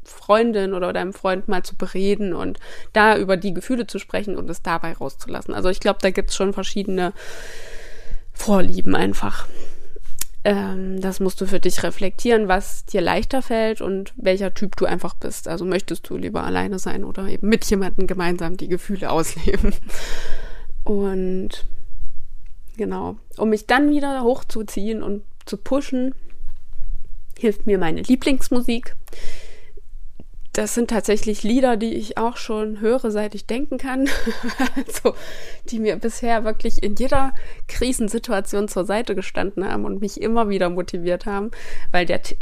Freundin 0.06 0.74
oder 0.74 0.94
deinem 0.94 1.14
Freund 1.14 1.48
mal 1.48 1.64
zu 1.64 1.76
bereden 1.76 2.34
und 2.34 2.60
da 2.94 3.18
über 3.18 3.38
die 3.38 3.54
Gefühle 3.54 3.88
zu 3.88 4.00
sprechen 4.00 4.38
und 4.38 4.50
es 4.50 4.62
dabei 4.62 4.94
rauszulassen? 4.94 5.54
Also 5.54 5.70
ich 5.70 5.80
glaube, 5.80 6.00
da 6.02 6.12
gibt 6.12 6.30
es 6.30 6.36
schon 6.36 6.54
verschiedene 6.54 7.14
Vorlieben 8.34 8.96
einfach. 8.96 9.48
Ähm, 10.46 11.02
das 11.02 11.20
musst 11.20 11.42
du 11.42 11.48
für 11.48 11.60
dich 11.60 11.82
reflektieren, 11.82 12.48
was 12.48 12.86
dir 12.86 13.02
leichter 13.02 13.42
fällt 13.42 13.82
und 13.82 14.14
welcher 14.16 14.54
Typ 14.54 14.76
du 14.76 14.86
einfach 14.86 15.16
bist. 15.16 15.48
Also 15.48 15.66
möchtest 15.66 16.08
du 16.08 16.18
lieber 16.18 16.44
alleine 16.44 16.78
sein 16.78 17.04
oder 17.04 17.28
eben 17.28 17.50
mit 17.50 17.66
jemandem 17.66 18.06
gemeinsam 18.06 18.56
die 18.56 18.68
Gefühle 18.68 19.10
ausleben. 19.10 19.74
Und 20.84 21.66
genau, 22.78 23.16
um 23.38 23.50
mich 23.50 23.66
dann 23.66 23.90
wieder 23.90 24.22
hochzuziehen 24.22 25.02
und 25.02 25.24
zu 25.46 25.58
pushen, 25.58 26.14
hilft 27.40 27.66
mir 27.66 27.80
meine 27.80 28.02
Lieblingsmusik 28.02 28.96
das 30.56 30.74
sind 30.74 30.90
tatsächlich 30.90 31.44
Lieder, 31.44 31.76
die 31.76 31.94
ich 31.94 32.18
auch 32.18 32.38
schon 32.38 32.80
höre, 32.80 33.12
seit 33.12 33.36
ich 33.36 33.46
denken 33.46 33.78
kann. 33.78 34.08
also, 34.76 35.14
die 35.70 35.80
mir 35.80 35.98
bisher 35.98 36.46
wirklich 36.46 36.82
in 36.82 36.96
jeder 36.96 37.34
Krisensituation 37.68 38.70
zur 38.70 38.86
Seite 38.86 39.16
gestanden 39.16 39.70
haben 39.70 39.84
und 39.84 40.00
mich 40.00 40.22
immer 40.22 40.48
wieder 40.48 40.70
motiviert 40.70 41.26
haben, 41.26 41.52
weil 41.92 42.06
der, 42.06 42.20
äh, 42.20 42.36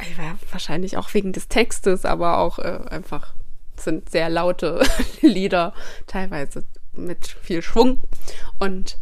wahrscheinlich 0.51 0.95
auch 0.95 1.11
wegen 1.15 1.33
des 1.33 1.47
Textes, 1.47 2.05
aber 2.05 2.37
auch 2.37 2.59
äh, 2.59 2.81
einfach 2.89 3.33
sind 3.77 4.11
sehr 4.11 4.29
laute 4.29 4.83
Lieder, 5.21 5.73
teilweise 6.05 6.63
mit 6.95 7.25
viel 7.25 7.63
Schwung 7.63 7.99
und 8.59 8.99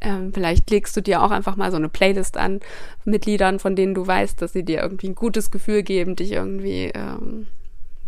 ähm, 0.00 0.32
vielleicht 0.32 0.70
legst 0.70 0.96
du 0.96 1.00
dir 1.00 1.22
auch 1.22 1.32
einfach 1.32 1.56
mal 1.56 1.72
so 1.72 1.76
eine 1.76 1.88
Playlist 1.88 2.36
an 2.36 2.60
mit 3.04 3.26
Liedern, 3.26 3.58
von 3.58 3.74
denen 3.74 3.94
du 3.94 4.06
weißt, 4.06 4.40
dass 4.40 4.52
sie 4.52 4.62
dir 4.62 4.80
irgendwie 4.80 5.08
ein 5.08 5.16
gutes 5.16 5.50
Gefühl 5.50 5.82
geben, 5.82 6.14
dich 6.14 6.30
irgendwie 6.30 6.92
ähm, 6.94 7.48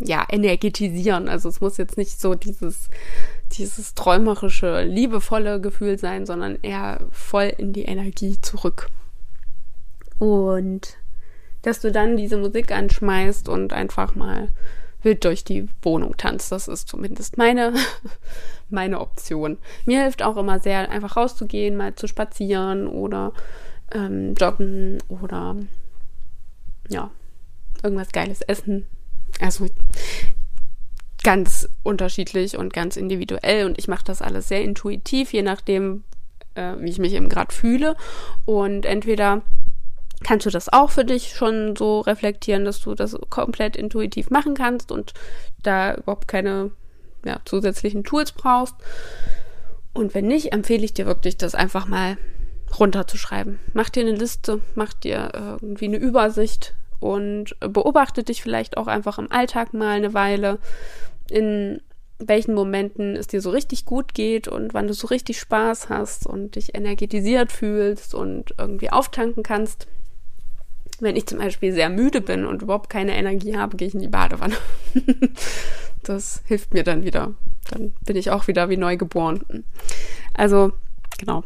ja, 0.02 0.26
energetisieren. 0.28 1.28
Also 1.28 1.48
es 1.48 1.60
muss 1.60 1.76
jetzt 1.76 1.96
nicht 1.96 2.20
so 2.20 2.34
dieses, 2.34 2.88
dieses 3.52 3.94
träumerische, 3.94 4.82
liebevolle 4.82 5.60
Gefühl 5.60 5.98
sein, 5.98 6.26
sondern 6.26 6.58
eher 6.62 7.00
voll 7.10 7.52
in 7.56 7.72
die 7.72 7.84
Energie 7.84 8.40
zurück. 8.40 8.88
Und 10.18 10.96
dass 11.62 11.80
du 11.80 11.92
dann 11.92 12.16
diese 12.16 12.38
Musik 12.38 12.72
anschmeißt 12.72 13.48
und 13.48 13.72
einfach 13.72 14.14
mal 14.14 14.48
wild 15.02 15.24
durch 15.24 15.44
die 15.44 15.68
Wohnung 15.82 16.16
tanzt. 16.16 16.52
Das 16.52 16.68
ist 16.68 16.88
zumindest 16.88 17.38
meine, 17.38 17.74
meine 18.70 19.00
Option. 19.00 19.58
Mir 19.86 20.02
hilft 20.02 20.22
auch 20.22 20.36
immer 20.36 20.60
sehr, 20.60 20.90
einfach 20.90 21.16
rauszugehen, 21.16 21.76
mal 21.76 21.94
zu 21.94 22.06
spazieren 22.06 22.86
oder 22.86 23.32
ähm, 23.92 24.34
joggen 24.34 24.98
oder 25.08 25.56
ja, 26.88 27.10
irgendwas 27.82 28.12
Geiles 28.12 28.40
essen 28.42 28.86
also 29.40 29.66
ganz 31.22 31.68
unterschiedlich 31.82 32.56
und 32.56 32.72
ganz 32.72 32.96
individuell 32.96 33.66
und 33.66 33.78
ich 33.78 33.88
mache 33.88 34.04
das 34.04 34.22
alles 34.22 34.48
sehr 34.48 34.62
intuitiv, 34.62 35.32
je 35.32 35.42
nachdem, 35.42 36.04
äh, 36.54 36.74
wie 36.78 36.90
ich 36.90 36.98
mich 36.98 37.12
eben 37.12 37.28
gerade 37.28 37.54
fühle. 37.54 37.96
Und 38.44 38.86
entweder 38.86 39.42
kannst 40.24 40.46
du 40.46 40.50
das 40.50 40.72
auch 40.72 40.90
für 40.90 41.04
dich 41.04 41.34
schon 41.34 41.76
so 41.76 42.00
reflektieren, 42.00 42.64
dass 42.64 42.80
du 42.80 42.94
das 42.94 43.16
komplett 43.28 43.76
intuitiv 43.76 44.30
machen 44.30 44.54
kannst 44.54 44.92
und 44.92 45.12
da 45.62 45.94
überhaupt 45.94 46.28
keine 46.28 46.70
ja, 47.24 47.40
zusätzlichen 47.44 48.04
Tools 48.04 48.32
brauchst. 48.32 48.74
Und 49.92 50.14
wenn 50.14 50.26
nicht, 50.26 50.52
empfehle 50.52 50.84
ich 50.84 50.94
dir 50.94 51.06
wirklich, 51.06 51.36
das 51.36 51.54
einfach 51.54 51.86
mal 51.86 52.16
runterzuschreiben. 52.78 53.58
Mach 53.72 53.90
dir 53.90 54.06
eine 54.06 54.16
Liste, 54.16 54.60
mach 54.74 54.92
dir 54.92 55.30
irgendwie 55.34 55.86
eine 55.86 55.96
Übersicht, 55.96 56.74
und 57.00 57.56
beobachte 57.60 58.22
dich 58.22 58.42
vielleicht 58.42 58.76
auch 58.76 58.86
einfach 58.86 59.18
im 59.18 59.32
Alltag 59.32 59.74
mal 59.74 59.96
eine 59.96 60.14
Weile, 60.14 60.58
in 61.30 61.80
welchen 62.18 62.54
Momenten 62.54 63.16
es 63.16 63.26
dir 63.26 63.40
so 63.40 63.50
richtig 63.50 63.86
gut 63.86 64.12
geht 64.12 64.46
und 64.46 64.74
wann 64.74 64.86
du 64.86 64.92
so 64.92 65.06
richtig 65.06 65.40
Spaß 65.40 65.88
hast 65.88 66.26
und 66.26 66.54
dich 66.54 66.74
energetisiert 66.74 67.50
fühlst 67.50 68.14
und 68.14 68.54
irgendwie 68.58 68.90
auftanken 68.90 69.42
kannst. 69.42 69.86
Wenn 71.00 71.16
ich 71.16 71.26
zum 71.26 71.38
Beispiel 71.38 71.72
sehr 71.72 71.88
müde 71.88 72.20
bin 72.20 72.44
und 72.44 72.60
überhaupt 72.60 72.90
keine 72.90 73.16
Energie 73.16 73.56
habe, 73.56 73.78
gehe 73.78 73.88
ich 73.88 73.94
in 73.94 74.00
die 74.00 74.08
Badewanne. 74.08 74.54
das 76.02 76.42
hilft 76.44 76.74
mir 76.74 76.84
dann 76.84 77.04
wieder. 77.04 77.32
Dann 77.70 77.92
bin 78.04 78.16
ich 78.16 78.30
auch 78.30 78.48
wieder 78.48 78.68
wie 78.68 78.76
neu 78.76 78.98
geboren. 78.98 79.64
Also, 80.34 80.72
genau 81.18 81.42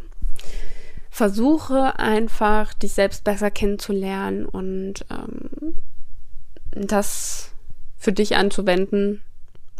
versuche 1.14 1.96
einfach, 2.00 2.74
dich 2.74 2.92
selbst 2.92 3.22
besser 3.22 3.48
kennenzulernen 3.48 4.46
und 4.46 5.06
ähm, 5.12 5.76
das 6.72 7.52
für 7.96 8.12
dich 8.12 8.34
anzuwenden, 8.34 9.22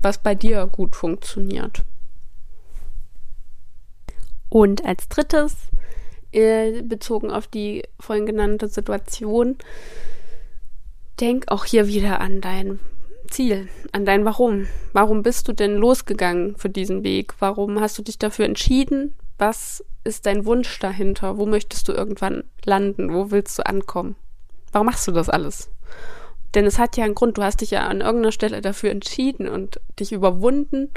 was 0.01 0.18
bei 0.18 0.37
dir 0.37 0.64
gut 0.68 0.94
funktioniert. 0.94 1.83
Und 4.49 4.85
als 4.85 5.09
drittes, 5.09 5.57
äh, 6.31 6.83
bezogen 6.83 7.33
auf 7.33 7.49
die 7.49 7.83
vorhin 7.99 8.27
genannte 8.27 8.68
Situation, 8.68 9.57
denk 11.18 11.51
auch 11.51 11.64
hier 11.64 11.88
wieder 11.88 12.20
an 12.20 12.42
dein 12.42 12.79
Ziel, 13.29 13.68
an 13.90 14.05
dein 14.07 14.25
Warum. 14.25 14.68
Warum 14.92 15.25
bist 15.25 15.49
du 15.49 15.53
denn 15.53 15.75
losgegangen 15.75 16.55
für 16.55 16.70
diesen 16.70 17.03
Weg? 17.03 17.35
Warum 17.40 17.81
hast 17.81 17.99
du 17.99 18.03
dich 18.03 18.20
dafür 18.20 18.44
entschieden? 18.44 19.16
Was 19.38 19.85
ist 20.05 20.27
dein 20.27 20.44
Wunsch 20.44 20.79
dahinter? 20.79 21.38
Wo 21.38 21.47
möchtest 21.47 21.88
du 21.88 21.92
irgendwann 21.92 22.44
landen? 22.64 23.12
Wo 23.12 23.31
willst 23.31 23.59
du 23.59 23.66
ankommen? 23.66 24.16
Warum 24.73 24.87
machst 24.87 25.07
du 25.09 25.12
das 25.12 25.29
alles? 25.29 25.70
Denn 26.55 26.66
es 26.66 26.79
hat 26.79 26.97
ja 26.97 27.05
einen 27.05 27.14
Grund. 27.14 27.37
Du 27.37 27.42
hast 27.42 27.61
dich 27.61 27.70
ja 27.70 27.87
an 27.87 28.01
irgendeiner 28.01 28.33
Stelle 28.33 28.61
dafür 28.61 28.90
entschieden 28.90 29.49
und 29.49 29.81
dich 29.99 30.12
überwunden, 30.12 30.90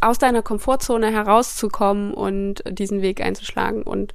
aus 0.00 0.18
deiner 0.18 0.42
Komfortzone 0.42 1.12
herauszukommen 1.12 2.12
und 2.12 2.62
diesen 2.68 3.02
Weg 3.02 3.20
einzuschlagen. 3.20 3.82
Und 3.82 4.14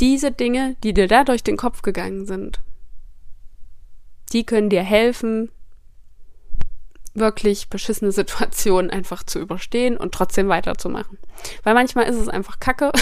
diese 0.00 0.32
Dinge, 0.32 0.76
die 0.82 0.94
dir 0.94 1.06
da 1.06 1.24
durch 1.24 1.44
den 1.44 1.56
Kopf 1.56 1.82
gegangen 1.82 2.26
sind, 2.26 2.60
die 4.32 4.44
können 4.44 4.70
dir 4.70 4.82
helfen, 4.82 5.50
wirklich 7.14 7.68
beschissene 7.68 8.12
Situationen 8.12 8.90
einfach 8.90 9.22
zu 9.22 9.38
überstehen 9.38 9.96
und 9.96 10.12
trotzdem 10.12 10.48
weiterzumachen. 10.48 11.18
Weil 11.62 11.74
manchmal 11.74 12.06
ist 12.06 12.16
es 12.16 12.28
einfach 12.28 12.60
Kacke. 12.60 12.92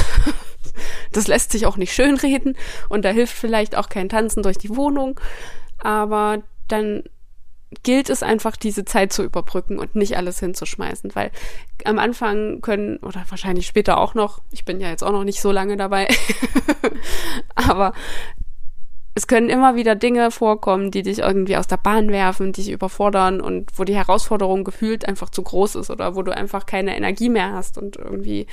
das 1.12 1.26
lässt 1.26 1.52
sich 1.52 1.66
auch 1.66 1.76
nicht 1.76 1.92
schönreden 1.92 2.56
und 2.88 3.04
da 3.04 3.10
hilft 3.10 3.36
vielleicht 3.36 3.76
auch 3.76 3.88
kein 3.88 4.08
Tanzen 4.08 4.42
durch 4.42 4.58
die 4.58 4.74
Wohnung. 4.76 5.20
Aber 5.78 6.42
dann 6.68 7.04
gilt 7.82 8.08
es 8.08 8.22
einfach, 8.22 8.56
diese 8.56 8.84
Zeit 8.84 9.12
zu 9.12 9.22
überbrücken 9.22 9.78
und 9.78 9.94
nicht 9.94 10.16
alles 10.16 10.40
hinzuschmeißen, 10.40 11.14
weil 11.14 11.30
am 11.84 11.98
Anfang 11.98 12.62
können, 12.62 12.96
oder 12.98 13.24
wahrscheinlich 13.28 13.66
später 13.66 13.98
auch 13.98 14.14
noch, 14.14 14.40
ich 14.50 14.64
bin 14.64 14.80
ja 14.80 14.88
jetzt 14.88 15.04
auch 15.04 15.12
noch 15.12 15.24
nicht 15.24 15.40
so 15.40 15.52
lange 15.52 15.76
dabei, 15.76 16.08
aber 17.54 17.92
es 19.18 19.26
können 19.26 19.50
immer 19.50 19.74
wieder 19.74 19.96
Dinge 19.96 20.30
vorkommen, 20.30 20.92
die 20.92 21.02
dich 21.02 21.18
irgendwie 21.18 21.56
aus 21.56 21.66
der 21.66 21.76
Bahn 21.76 22.10
werfen, 22.10 22.52
dich 22.52 22.70
überfordern 22.70 23.40
und 23.40 23.76
wo 23.76 23.82
die 23.82 23.96
Herausforderung 23.96 24.62
gefühlt 24.62 25.08
einfach 25.08 25.28
zu 25.28 25.42
groß 25.42 25.74
ist 25.74 25.90
oder 25.90 26.14
wo 26.14 26.22
du 26.22 26.32
einfach 26.32 26.66
keine 26.66 26.96
Energie 26.96 27.28
mehr 27.28 27.52
hast 27.52 27.78
und 27.78 27.96
irgendwie, 27.96 28.46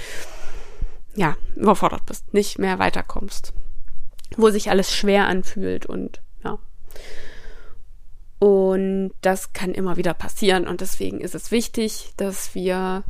ja, 1.15 1.38
überfordert 1.56 2.08
bist, 2.08 2.34
nicht 2.34 2.58
mehr 2.58 2.80
weiterkommst. 2.80 3.54
Wo 4.38 4.49
sich 4.49 4.71
alles 4.71 4.91
schwer 4.91 5.28
anfühlt 5.28 5.86
und, 5.86 6.19
ja. 6.43 6.58
Und 8.39 9.12
das 9.21 9.54
kann 9.54 9.75
immer 9.75 9.97
wieder 9.97 10.15
passieren 10.15 10.67
und 10.67 10.82
deswegen 10.82 11.21
ist 11.21 11.36
es 11.36 11.51
wichtig, 11.51 12.12
dass 12.17 12.56
wir 12.56 13.04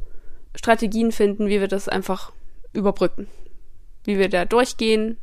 Strategien 0.56 1.14
finden, 1.14 1.48
wie 1.48 1.62
wir 1.62 1.70
das 1.70 1.88
einfach 1.88 2.34
überbrücken. 2.74 3.30
Wie 4.04 4.18
wir 4.20 4.28
da 4.28 4.44
durchgehen 4.44 5.18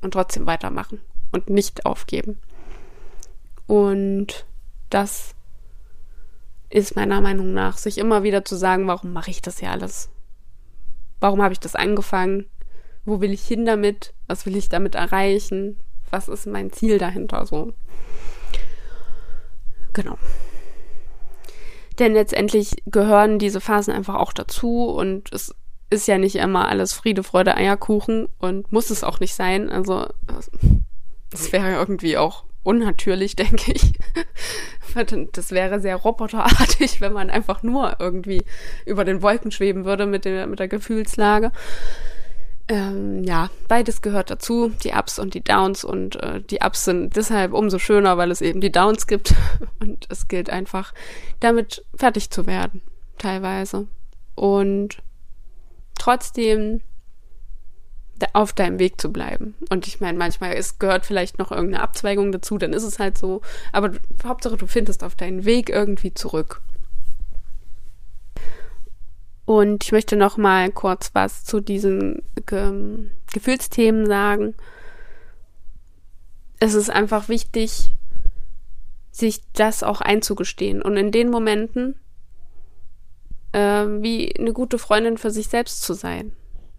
und 0.00 0.12
trotzdem 0.12 0.46
weitermachen 0.46 1.00
und 1.32 1.50
nicht 1.50 1.86
aufgeben. 1.86 2.38
Und 3.66 4.46
das 4.90 5.34
ist 6.70 6.96
meiner 6.96 7.20
Meinung 7.20 7.52
nach, 7.52 7.76
sich 7.76 7.98
immer 7.98 8.22
wieder 8.22 8.44
zu 8.44 8.56
sagen, 8.56 8.86
warum 8.86 9.12
mache 9.12 9.30
ich 9.30 9.42
das 9.42 9.58
hier 9.58 9.70
alles? 9.70 10.10
Warum 11.20 11.42
habe 11.42 11.52
ich 11.52 11.60
das 11.60 11.74
angefangen? 11.74 12.46
Wo 13.04 13.20
will 13.20 13.32
ich 13.32 13.44
hin 13.44 13.64
damit? 13.64 14.14
Was 14.26 14.46
will 14.46 14.56
ich 14.56 14.68
damit 14.68 14.94
erreichen? 14.94 15.78
Was 16.10 16.28
ist 16.28 16.46
mein 16.46 16.72
Ziel 16.72 16.98
dahinter 16.98 17.46
so? 17.46 17.72
Genau. 19.92 20.18
Denn 21.98 22.14
letztendlich 22.14 22.76
gehören 22.86 23.38
diese 23.38 23.60
Phasen 23.60 23.92
einfach 23.92 24.14
auch 24.14 24.32
dazu 24.32 24.86
und 24.86 25.32
es 25.32 25.54
ist 25.90 26.08
ja 26.08 26.16
nicht 26.16 26.36
immer 26.36 26.68
alles 26.68 26.94
Friede, 26.94 27.22
Freude, 27.22 27.54
Eierkuchen 27.54 28.28
und 28.38 28.72
muss 28.72 28.90
es 28.90 29.04
auch 29.04 29.20
nicht 29.20 29.34
sein. 29.34 29.70
Also 29.70 30.06
das 31.32 31.50
wäre 31.50 31.72
irgendwie 31.72 32.16
auch 32.16 32.44
unnatürlich, 32.62 33.34
denke 33.36 33.72
ich. 33.72 33.92
Das 35.32 35.50
wäre 35.50 35.80
sehr 35.80 35.96
roboterartig, 35.96 37.00
wenn 37.00 37.14
man 37.14 37.30
einfach 37.30 37.62
nur 37.62 37.96
irgendwie 37.98 38.44
über 38.84 39.04
den 39.04 39.22
Wolken 39.22 39.50
schweben 39.50 39.84
würde 39.84 40.06
mit 40.06 40.24
der, 40.24 40.46
mit 40.46 40.58
der 40.58 40.68
Gefühlslage. 40.68 41.50
Ähm, 42.68 43.24
ja, 43.24 43.50
beides 43.68 44.02
gehört 44.02 44.30
dazu, 44.30 44.70
die 44.84 44.92
Ups 44.92 45.18
und 45.18 45.34
die 45.34 45.42
Downs. 45.42 45.82
Und 45.82 46.16
äh, 46.16 46.42
die 46.42 46.60
Ups 46.62 46.84
sind 46.84 47.16
deshalb 47.16 47.54
umso 47.54 47.78
schöner, 47.78 48.18
weil 48.18 48.30
es 48.30 48.40
eben 48.40 48.60
die 48.60 48.70
Downs 48.70 49.06
gibt. 49.06 49.34
Und 49.80 50.06
es 50.10 50.28
gilt 50.28 50.48
einfach, 50.48 50.94
damit 51.40 51.84
fertig 51.96 52.30
zu 52.30 52.46
werden, 52.46 52.82
teilweise. 53.18 53.88
Und 54.34 54.98
trotzdem 55.98 56.82
auf 58.32 58.52
deinem 58.52 58.78
Weg 58.78 59.00
zu 59.00 59.12
bleiben. 59.12 59.54
Und 59.70 59.86
ich 59.86 60.00
meine, 60.00 60.18
manchmal 60.18 60.54
ist, 60.54 60.78
gehört 60.78 61.06
vielleicht 61.06 61.38
noch 61.38 61.50
irgendeine 61.50 61.82
Abzweigung 61.82 62.32
dazu, 62.32 62.58
dann 62.58 62.72
ist 62.72 62.84
es 62.84 62.98
halt 62.98 63.18
so. 63.18 63.42
Aber 63.72 63.92
Hauptsache, 64.24 64.56
du 64.56 64.66
findest 64.66 65.04
auf 65.04 65.14
deinen 65.14 65.44
Weg 65.44 65.68
irgendwie 65.68 66.14
zurück. 66.14 66.60
Und 69.44 69.84
ich 69.84 69.92
möchte 69.92 70.16
noch 70.16 70.36
mal 70.36 70.70
kurz 70.70 71.10
was 71.14 71.44
zu 71.44 71.60
diesen 71.60 72.22
Ge 72.46 73.10
Gefühlsthemen 73.32 74.06
sagen. 74.06 74.54
Es 76.60 76.74
ist 76.74 76.90
einfach 76.90 77.28
wichtig, 77.28 77.92
sich 79.10 79.40
das 79.52 79.82
auch 79.82 80.00
einzugestehen. 80.00 80.80
Und 80.80 80.96
in 80.96 81.10
den 81.10 81.30
Momenten, 81.30 81.96
äh, 83.52 83.86
wie 83.86 84.34
eine 84.38 84.52
gute 84.52 84.78
Freundin 84.78 85.18
für 85.18 85.30
sich 85.30 85.48
selbst 85.48 85.82
zu 85.82 85.94
sein. 85.94 86.32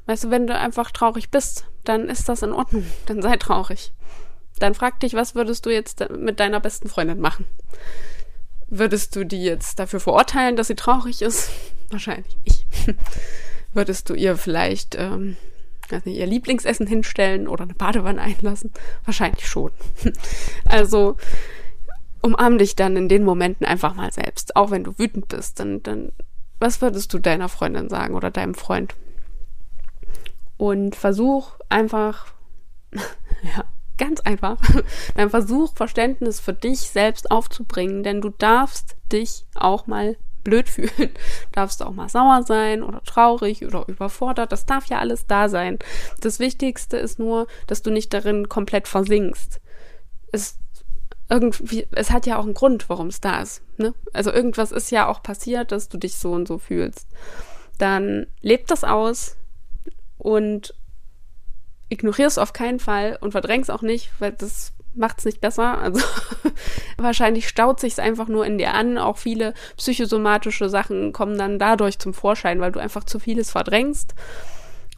Weißt 0.05 0.25
du, 0.25 0.31
wenn 0.31 0.47
du 0.47 0.57
einfach 0.57 0.91
traurig 0.91 1.29
bist, 1.29 1.65
dann 1.83 2.09
ist 2.09 2.29
das 2.29 2.41
in 2.41 2.51
Ordnung. 2.51 2.85
Dann 3.05 3.21
sei 3.21 3.37
traurig. 3.37 3.93
Dann 4.59 4.75
frag 4.75 4.99
dich, 4.99 5.13
was 5.13 5.35
würdest 5.35 5.65
du 5.65 5.69
jetzt 5.69 6.09
mit 6.09 6.39
deiner 6.39 6.59
besten 6.59 6.87
Freundin 6.87 7.19
machen? 7.19 7.45
Würdest 8.67 9.15
du 9.15 9.25
die 9.25 9.43
jetzt 9.43 9.79
dafür 9.79 9.99
verurteilen, 9.99 10.55
dass 10.55 10.67
sie 10.67 10.75
traurig 10.75 11.21
ist? 11.21 11.49
Wahrscheinlich 11.89 12.37
nicht. 12.45 12.65
Würdest 13.73 14.09
du 14.09 14.13
ihr 14.13 14.37
vielleicht 14.37 14.95
ähm, 14.95 15.35
also 15.91 16.09
ihr 16.09 16.25
Lieblingsessen 16.25 16.87
hinstellen 16.87 17.47
oder 17.47 17.63
eine 17.63 17.73
Badewanne 17.73 18.21
einlassen? 18.21 18.71
Wahrscheinlich 19.05 19.47
schon. 19.47 19.71
Also 20.65 21.17
umarm 22.21 22.57
dich 22.57 22.75
dann 22.75 22.95
in 22.95 23.09
den 23.09 23.23
Momenten 23.23 23.65
einfach 23.65 23.93
mal 23.93 24.11
selbst. 24.11 24.55
Auch 24.55 24.71
wenn 24.71 24.83
du 24.83 24.97
wütend 24.97 25.27
bist, 25.27 25.59
dann, 25.59 25.83
dann 25.83 26.11
was 26.59 26.81
würdest 26.81 27.13
du 27.13 27.19
deiner 27.19 27.49
Freundin 27.49 27.89
sagen 27.89 28.15
oder 28.15 28.31
deinem 28.31 28.55
Freund? 28.55 28.95
Und 30.63 30.95
versuch 30.95 31.59
einfach, 31.67 32.27
ja, 32.93 33.65
ganz 33.97 34.21
einfach, 34.21 34.55
dann 35.15 35.29
versuch 35.29 35.73
Verständnis 35.75 36.39
für 36.39 36.53
dich 36.53 36.79
selbst 36.79 37.31
aufzubringen, 37.31 38.01
denn 38.01 38.21
du 38.21 38.29
darfst 38.29 38.95
dich 39.11 39.45
auch 39.55 39.87
mal 39.87 40.15
blöd 40.45 40.69
fühlen, 40.69 41.09
darfst 41.51 41.83
auch 41.83 41.91
mal 41.91 42.07
sauer 42.07 42.43
sein 42.43 42.81
oder 42.81 43.03
traurig 43.03 43.65
oder 43.65 43.85
überfordert, 43.89 44.53
das 44.53 44.65
darf 44.65 44.85
ja 44.85 44.99
alles 44.99 45.27
da 45.27 45.49
sein. 45.49 45.79
Das 46.21 46.39
Wichtigste 46.39 46.95
ist 46.95 47.19
nur, 47.19 47.47
dass 47.67 47.81
du 47.81 47.91
nicht 47.91 48.13
darin 48.13 48.47
komplett 48.47 48.87
versinkst. 48.87 49.59
Es 50.31 50.59
irgendwie, 51.29 51.87
es 51.91 52.11
hat 52.11 52.25
ja 52.25 52.37
auch 52.37 52.45
einen 52.45 52.53
Grund, 52.53 52.87
warum 52.87 53.07
es 53.07 53.19
da 53.19 53.41
ist. 53.41 53.63
Ne? 53.75 53.93
Also 54.13 54.31
irgendwas 54.31 54.71
ist 54.71 54.91
ja 54.91 55.09
auch 55.09 55.23
passiert, 55.23 55.73
dass 55.73 55.89
du 55.89 55.97
dich 55.97 56.15
so 56.15 56.31
und 56.31 56.47
so 56.47 56.57
fühlst. 56.57 57.09
Dann 57.77 58.27
lebt 58.39 58.71
das 58.71 58.85
aus, 58.85 59.35
und 60.23 60.73
ignoriere 61.89 62.27
es 62.27 62.37
auf 62.37 62.53
keinen 62.53 62.79
Fall 62.79 63.17
und 63.21 63.33
verdräng's 63.33 63.69
auch 63.69 63.81
nicht, 63.81 64.09
weil 64.19 64.31
das 64.31 64.73
macht 64.95 65.19
es 65.19 65.25
nicht 65.25 65.41
besser. 65.41 65.77
Also 65.77 66.01
wahrscheinlich 66.97 67.47
staut 67.47 67.79
sich 67.79 67.93
es 67.93 67.99
einfach 67.99 68.27
nur 68.27 68.45
in 68.45 68.57
dir 68.57 68.73
an. 68.73 68.97
Auch 68.97 69.17
viele 69.17 69.53
psychosomatische 69.75 70.69
Sachen 70.69 71.11
kommen 71.11 71.37
dann 71.37 71.59
dadurch 71.59 71.99
zum 71.99 72.13
Vorschein, 72.13 72.61
weil 72.61 72.71
du 72.71 72.79
einfach 72.79 73.03
zu 73.03 73.19
vieles 73.19 73.51
verdrängst. 73.51 74.15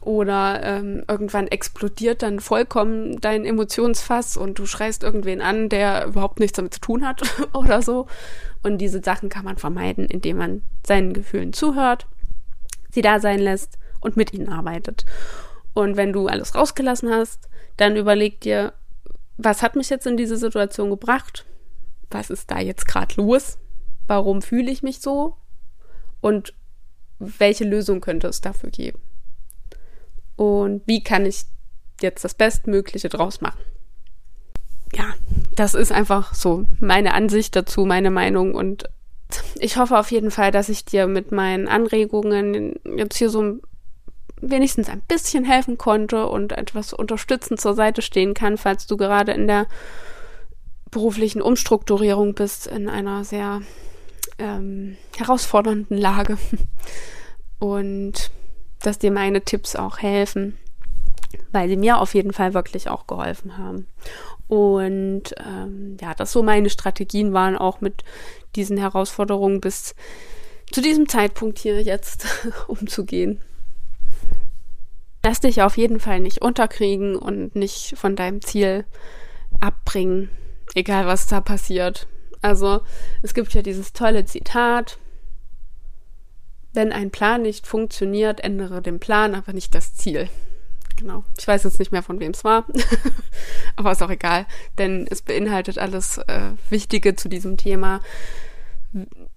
Oder 0.00 0.62
ähm, 0.62 1.02
irgendwann 1.08 1.48
explodiert 1.48 2.22
dann 2.22 2.38
vollkommen 2.38 3.20
dein 3.20 3.44
Emotionsfass 3.44 4.36
und 4.36 4.60
du 4.60 4.66
schreist 4.66 5.02
irgendwen 5.02 5.40
an, 5.40 5.68
der 5.68 6.06
überhaupt 6.06 6.38
nichts 6.38 6.56
damit 6.56 6.74
zu 6.74 6.80
tun 6.80 7.04
hat 7.04 7.22
oder 7.52 7.82
so. 7.82 8.06
Und 8.62 8.78
diese 8.78 9.02
Sachen 9.02 9.28
kann 9.28 9.44
man 9.44 9.56
vermeiden, 9.56 10.04
indem 10.04 10.36
man 10.36 10.62
seinen 10.86 11.12
Gefühlen 11.12 11.52
zuhört, 11.52 12.06
sie 12.92 13.02
da 13.02 13.18
sein 13.18 13.40
lässt 13.40 13.78
und 14.06 14.16
mit 14.16 14.32
ihnen 14.32 14.48
arbeitet. 14.48 15.04
Und 15.74 15.96
wenn 15.96 16.12
du 16.12 16.28
alles 16.28 16.54
rausgelassen 16.54 17.10
hast, 17.10 17.48
dann 17.76 17.96
überleg 17.96 18.40
dir, 18.40 18.72
was 19.36 19.62
hat 19.62 19.76
mich 19.76 19.90
jetzt 19.90 20.06
in 20.06 20.16
diese 20.16 20.38
Situation 20.38 20.88
gebracht? 20.88 21.44
Was 22.10 22.30
ist 22.30 22.50
da 22.50 22.60
jetzt 22.60 22.86
gerade 22.86 23.14
los? 23.16 23.58
Warum 24.06 24.40
fühle 24.40 24.70
ich 24.70 24.82
mich 24.82 25.00
so? 25.00 25.36
Und 26.20 26.54
welche 27.18 27.64
Lösung 27.64 28.00
könnte 28.00 28.28
es 28.28 28.40
dafür 28.40 28.70
geben? 28.70 29.00
Und 30.36 30.82
wie 30.86 31.02
kann 31.02 31.26
ich 31.26 31.44
jetzt 32.00 32.24
das 32.24 32.34
Bestmögliche 32.34 33.08
draus 33.08 33.40
machen? 33.40 33.60
Ja, 34.94 35.14
das 35.56 35.74
ist 35.74 35.92
einfach 35.92 36.32
so 36.32 36.64
meine 36.78 37.12
Ansicht 37.12 37.56
dazu, 37.56 37.84
meine 37.84 38.10
Meinung 38.10 38.54
und 38.54 38.88
ich 39.56 39.76
hoffe 39.76 39.98
auf 39.98 40.12
jeden 40.12 40.30
Fall, 40.30 40.52
dass 40.52 40.68
ich 40.68 40.84
dir 40.84 41.08
mit 41.08 41.32
meinen 41.32 41.66
Anregungen 41.66 42.78
jetzt 42.96 43.16
hier 43.16 43.28
so 43.28 43.58
wenigstens 44.40 44.88
ein 44.88 45.02
bisschen 45.08 45.44
helfen 45.44 45.78
konnte 45.78 46.26
und 46.26 46.52
etwas 46.52 46.92
unterstützend 46.92 47.60
zur 47.60 47.74
Seite 47.74 48.02
stehen 48.02 48.34
kann, 48.34 48.58
falls 48.58 48.86
du 48.86 48.96
gerade 48.96 49.32
in 49.32 49.46
der 49.46 49.66
beruflichen 50.90 51.42
Umstrukturierung 51.42 52.34
bist, 52.34 52.66
in 52.66 52.88
einer 52.88 53.24
sehr 53.24 53.62
ähm, 54.38 54.96
herausfordernden 55.16 55.96
Lage. 55.96 56.38
Und 57.58 58.30
dass 58.80 58.98
dir 58.98 59.10
meine 59.10 59.40
Tipps 59.40 59.74
auch 59.74 59.98
helfen, 59.98 60.58
weil 61.52 61.68
sie 61.68 61.76
mir 61.76 61.98
auf 61.98 62.14
jeden 62.14 62.32
Fall 62.32 62.54
wirklich 62.54 62.88
auch 62.88 63.06
geholfen 63.06 63.56
haben. 63.56 63.86
Und 64.48 65.34
ähm, 65.44 65.96
ja, 66.00 66.14
dass 66.14 66.32
so 66.32 66.42
meine 66.42 66.70
Strategien 66.70 67.32
waren, 67.32 67.56
auch 67.56 67.80
mit 67.80 68.04
diesen 68.54 68.76
Herausforderungen 68.76 69.60
bis 69.60 69.94
zu 70.70 70.80
diesem 70.80 71.08
Zeitpunkt 71.08 71.58
hier 71.58 71.82
jetzt 71.82 72.26
umzugehen. 72.68 73.40
Lass 75.26 75.40
dich 75.40 75.60
auf 75.60 75.76
jeden 75.76 75.98
Fall 75.98 76.20
nicht 76.20 76.40
unterkriegen 76.40 77.16
und 77.16 77.56
nicht 77.56 77.98
von 77.98 78.14
deinem 78.14 78.42
Ziel 78.42 78.84
abbringen, 79.58 80.30
egal 80.76 81.08
was 81.08 81.26
da 81.26 81.40
passiert. 81.40 82.06
Also 82.42 82.82
es 83.22 83.34
gibt 83.34 83.52
ja 83.52 83.62
dieses 83.62 83.92
tolle 83.92 84.24
Zitat, 84.24 84.98
wenn 86.74 86.92
ein 86.92 87.10
Plan 87.10 87.42
nicht 87.42 87.66
funktioniert, 87.66 88.38
ändere 88.38 88.80
den 88.82 89.00
Plan, 89.00 89.34
aber 89.34 89.52
nicht 89.52 89.74
das 89.74 89.96
Ziel. 89.96 90.28
Genau. 90.94 91.24
Ich 91.36 91.48
weiß 91.48 91.64
jetzt 91.64 91.80
nicht 91.80 91.90
mehr, 91.90 92.04
von 92.04 92.20
wem 92.20 92.30
es 92.30 92.44
war, 92.44 92.64
aber 93.74 93.90
ist 93.90 94.04
auch 94.04 94.10
egal, 94.10 94.46
denn 94.78 95.08
es 95.10 95.22
beinhaltet 95.22 95.76
alles 95.76 96.18
äh, 96.18 96.52
Wichtige 96.70 97.16
zu 97.16 97.28
diesem 97.28 97.56
Thema 97.56 98.00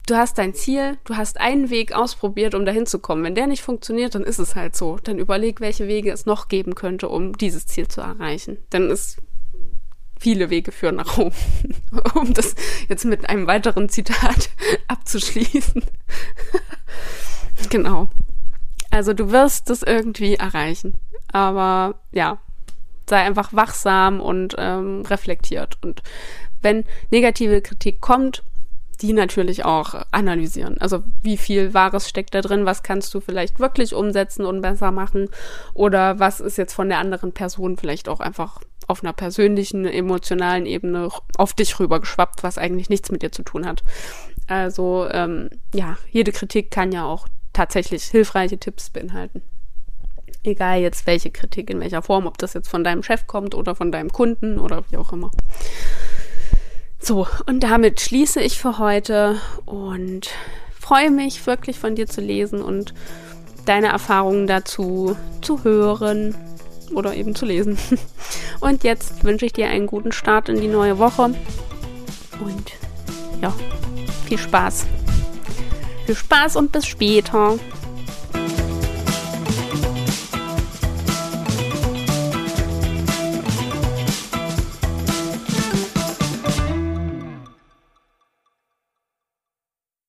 du 0.09 0.17
hast 0.17 0.37
dein 0.37 0.53
Ziel, 0.53 0.97
du 1.03 1.15
hast 1.15 1.39
einen 1.39 1.69
Weg 1.69 1.93
ausprobiert, 1.93 2.55
um 2.55 2.65
dahin 2.65 2.85
zu 2.85 2.99
kommen. 2.99 3.23
Wenn 3.23 3.35
der 3.35 3.47
nicht 3.47 3.61
funktioniert, 3.61 4.15
dann 4.15 4.23
ist 4.23 4.39
es 4.39 4.55
halt 4.55 4.75
so. 4.75 4.97
Dann 4.97 5.19
überleg, 5.19 5.61
welche 5.61 5.87
Wege 5.87 6.11
es 6.11 6.25
noch 6.25 6.47
geben 6.47 6.75
könnte, 6.75 7.09
um 7.09 7.37
dieses 7.37 7.67
Ziel 7.67 7.87
zu 7.87 8.01
erreichen. 8.01 8.57
Dann 8.69 8.89
ist 8.89 9.17
viele 10.19 10.49
Wege 10.49 10.71
führen 10.71 10.95
nach 10.95 11.17
Rom. 11.17 11.31
um 12.15 12.33
das 12.33 12.55
jetzt 12.87 13.05
mit 13.05 13.29
einem 13.29 13.47
weiteren 13.47 13.89
Zitat 13.89 14.49
abzuschließen. 14.87 15.83
genau. 17.69 18.07
Also 18.91 19.13
du 19.13 19.31
wirst 19.31 19.69
das 19.69 19.83
irgendwie 19.83 20.35
erreichen. 20.35 20.95
Aber 21.31 22.01
ja, 22.11 22.39
sei 23.07 23.17
einfach 23.17 23.53
wachsam 23.53 24.19
und 24.19 24.55
ähm, 24.57 25.03
reflektiert. 25.05 25.77
Und 25.83 26.01
wenn 26.61 26.85
negative 27.11 27.61
Kritik 27.61 28.01
kommt, 28.01 28.43
die 29.01 29.13
natürlich 29.13 29.65
auch 29.65 29.95
analysieren. 30.11 30.77
Also 30.79 31.03
wie 31.21 31.37
viel 31.37 31.73
Wahres 31.73 32.09
steckt 32.09 32.33
da 32.33 32.41
drin, 32.41 32.65
was 32.65 32.83
kannst 32.83 33.13
du 33.13 33.21
vielleicht 33.21 33.59
wirklich 33.59 33.93
umsetzen 33.93 34.45
und 34.45 34.61
besser 34.61 34.91
machen 34.91 35.29
oder 35.73 36.19
was 36.19 36.39
ist 36.39 36.57
jetzt 36.57 36.73
von 36.73 36.89
der 36.89 36.99
anderen 36.99 37.31
Person 37.31 37.77
vielleicht 37.77 38.09
auch 38.09 38.19
einfach 38.19 38.59
auf 38.87 39.03
einer 39.03 39.13
persönlichen, 39.13 39.85
emotionalen 39.85 40.65
Ebene 40.65 41.09
auf 41.37 41.53
dich 41.53 41.79
rübergeschwappt, 41.79 42.43
was 42.43 42.57
eigentlich 42.57 42.89
nichts 42.89 43.11
mit 43.11 43.21
dir 43.21 43.31
zu 43.31 43.43
tun 43.43 43.65
hat. 43.65 43.83
Also 44.47 45.07
ähm, 45.11 45.49
ja, 45.73 45.97
jede 46.09 46.31
Kritik 46.31 46.71
kann 46.71 46.91
ja 46.91 47.05
auch 47.05 47.27
tatsächlich 47.53 48.03
hilfreiche 48.05 48.57
Tipps 48.57 48.89
beinhalten. 48.89 49.43
Egal 50.43 50.79
jetzt 50.79 51.05
welche 51.05 51.29
Kritik, 51.29 51.69
in 51.69 51.79
welcher 51.79 52.01
Form, 52.01 52.25
ob 52.25 52.37
das 52.37 52.53
jetzt 52.53 52.69
von 52.69 52.83
deinem 52.83 53.03
Chef 53.03 53.27
kommt 53.27 53.53
oder 53.53 53.75
von 53.75 53.91
deinem 53.91 54.09
Kunden 54.09 54.57
oder 54.57 54.83
wie 54.89 54.97
auch 54.97 55.13
immer. 55.13 55.31
So, 57.01 57.27
und 57.45 57.61
damit 57.61 58.01
schließe 58.01 58.41
ich 58.41 58.59
für 58.59 58.77
heute 58.77 59.39
und 59.65 60.29
freue 60.79 61.11
mich 61.11 61.45
wirklich 61.47 61.79
von 61.79 61.95
dir 61.95 62.07
zu 62.07 62.21
lesen 62.21 62.61
und 62.61 62.93
deine 63.65 63.87
Erfahrungen 63.87 64.47
dazu 64.47 65.15
zu 65.41 65.63
hören 65.63 66.35
oder 66.93 67.15
eben 67.15 67.35
zu 67.35 67.45
lesen. 67.45 67.77
Und 68.59 68.83
jetzt 68.83 69.23
wünsche 69.23 69.45
ich 69.45 69.53
dir 69.53 69.67
einen 69.67 69.87
guten 69.87 70.11
Start 70.11 70.49
in 70.49 70.59
die 70.59 70.67
neue 70.67 70.97
Woche 70.97 71.33
und 72.43 72.71
ja, 73.41 73.53
viel 74.25 74.37
Spaß. 74.37 74.85
Viel 76.05 76.15
Spaß 76.15 76.55
und 76.55 76.71
bis 76.71 76.85
später. 76.85 77.57